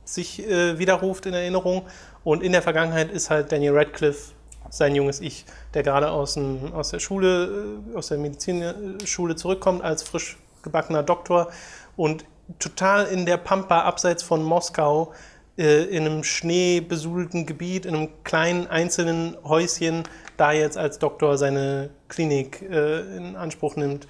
[0.05, 1.83] sich äh, widerruft in Erinnerung.
[2.25, 4.33] Und in der Vergangenheit ist halt Daniel Radcliffe
[4.71, 9.83] sein junges Ich, der gerade aus, dem, aus der Schule, äh, aus der Medizinschule zurückkommt
[9.83, 11.49] als frisch gebackener Doktor
[11.97, 12.25] und
[12.59, 15.13] total in der Pampa abseits von Moskau
[15.59, 20.05] äh, in einem schneebesudelten Gebiet, in einem kleinen einzelnen Häuschen,
[20.37, 24.07] da jetzt als Doktor seine Klinik äh, in Anspruch nimmt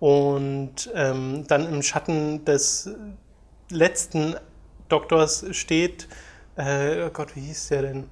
[0.00, 2.90] und ähm, dann im Schatten des
[3.70, 4.36] letzten
[4.88, 6.08] Doktors steht,
[6.56, 8.04] äh, oh Gott, wie hieß der denn?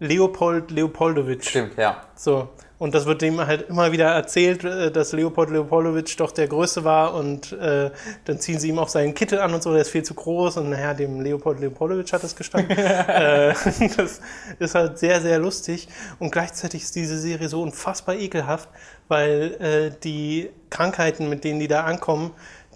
[0.00, 1.48] Leopold Leopoldowitsch.
[1.48, 2.04] Stimmt, ja.
[2.14, 2.48] So.
[2.78, 6.84] Und das wird dem halt immer wieder erzählt, äh, dass Leopold Leopoldowitsch doch der Größte
[6.84, 7.90] war und äh,
[8.24, 10.58] dann ziehen sie ihm auch seinen Kittel an und so, der ist viel zu groß
[10.58, 12.70] und naja, dem Leopold Leopoldowitsch hat das gestanden.
[12.78, 13.52] äh,
[13.96, 14.20] das
[14.58, 15.88] ist halt sehr, sehr lustig
[16.20, 18.68] und gleichzeitig ist diese Serie so unfassbar ekelhaft,
[19.08, 22.30] weil äh, die Krankheiten, mit denen die da ankommen,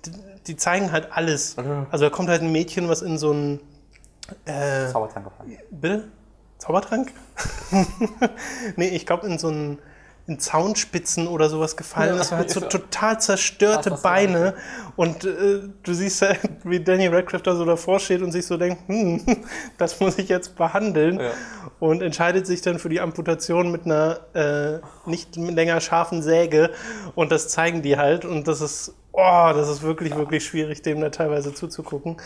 [0.04, 0.10] die,
[0.48, 1.56] die zeigen halt alles.
[1.92, 3.60] Also da kommt halt ein Mädchen, was in so ein
[4.46, 5.58] äh, Zaubertrank gefallen.
[5.70, 6.04] Bitte?
[6.58, 7.12] Zaubertrank?
[8.76, 9.78] nee, ich glaube in so einen
[10.26, 12.30] in Zaunspitzen oder sowas gefallen ist.
[12.30, 14.54] Und hat so total zerstörte Beine.
[14.94, 18.56] und äh, du siehst halt, wie Danny Radcliffe da so davor steht und sich so
[18.56, 19.22] denkt, hm,
[19.78, 21.20] das muss ich jetzt behandeln.
[21.20, 21.30] Ja.
[21.80, 24.78] und entscheidet sich dann für die Amputation mit einer äh,
[25.10, 26.70] nicht länger scharfen Säge.
[27.16, 28.24] Und das zeigen die halt.
[28.24, 32.16] Und das ist, oh, das ist wirklich, wirklich schwierig, dem da teilweise zuzugucken.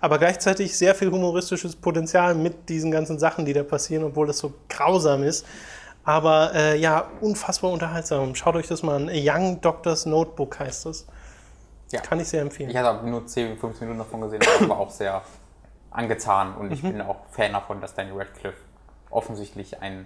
[0.00, 4.38] Aber gleichzeitig sehr viel humoristisches Potenzial mit diesen ganzen Sachen, die da passieren, obwohl das
[4.38, 5.46] so grausam ist.
[6.06, 8.34] Aber äh, ja, unfassbar unterhaltsam.
[8.36, 9.08] Schaut euch das mal an.
[9.08, 11.06] A Young Doctor's Notebook heißt das.
[11.90, 12.00] Ja.
[12.00, 12.70] Kann ich sehr empfehlen.
[12.70, 15.22] Ich hatte nur 10, 15 Minuten davon gesehen, aber auch sehr
[15.90, 16.72] angetan und Mhm.
[16.72, 18.58] ich bin auch Fan davon, dass Daniel Radcliffe
[19.10, 20.04] offensichtlich eine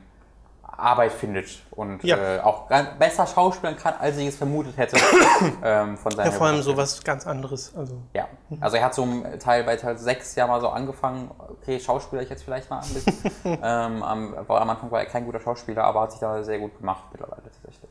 [0.81, 2.17] Arbeit findet und Ja.
[2.17, 2.69] äh, auch
[2.99, 4.97] besser schauspielen kann, als ich es vermutet hätte
[5.65, 7.73] ähm, von seiner Ja, vor allem sowas ganz anderes.
[7.77, 8.27] Also, Ja,
[8.61, 9.07] also er hat so
[9.39, 12.95] Teil bei Teil 6 ja mal so angefangen, okay, Schauspieler ich jetzt vielleicht mal ein
[12.95, 13.15] bisschen.
[13.45, 16.77] ähm, am, am Anfang war er kein guter Schauspieler, aber hat sich da sehr gut
[16.79, 17.91] gemacht mittlerweile tatsächlich.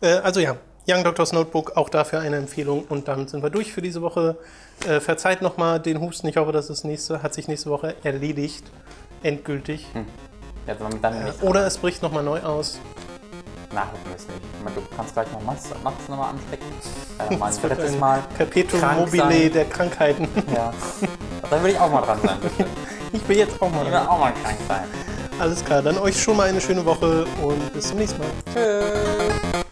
[0.00, 0.56] äh, also ja,
[0.88, 2.84] Young Doctor's Notebook, auch dafür eine Empfehlung.
[2.88, 4.36] Und damit sind wir durch für diese Woche.
[4.86, 6.28] Äh, verzeiht nochmal den Husten.
[6.28, 8.64] Ich hoffe, dass es nächste, hat sich nächste Woche erledigt.
[9.22, 9.86] Endgültig.
[10.66, 12.78] Ja, dann, dann nicht Oder es bricht nochmal neu aus.
[13.72, 14.30] nachholen müssen.
[14.58, 16.66] Ich meine, du kannst gleich noch Max, Max nochmal anstecken.
[17.30, 18.22] Äh, mal ein drittes Mal.
[18.36, 19.52] Perpetuum mobile sein.
[19.54, 20.28] der Krankheiten.
[20.54, 20.70] Ja.
[21.48, 22.66] Dann will ich auch mal dran sein, bitte.
[23.12, 24.06] Ich will jetzt auch Ich will mal.
[24.06, 24.84] auch mal krank sein.
[25.38, 28.28] Alles klar, dann euch schon mal eine schöne Woche und bis zum nächsten Mal.
[28.52, 29.64] Tschüss.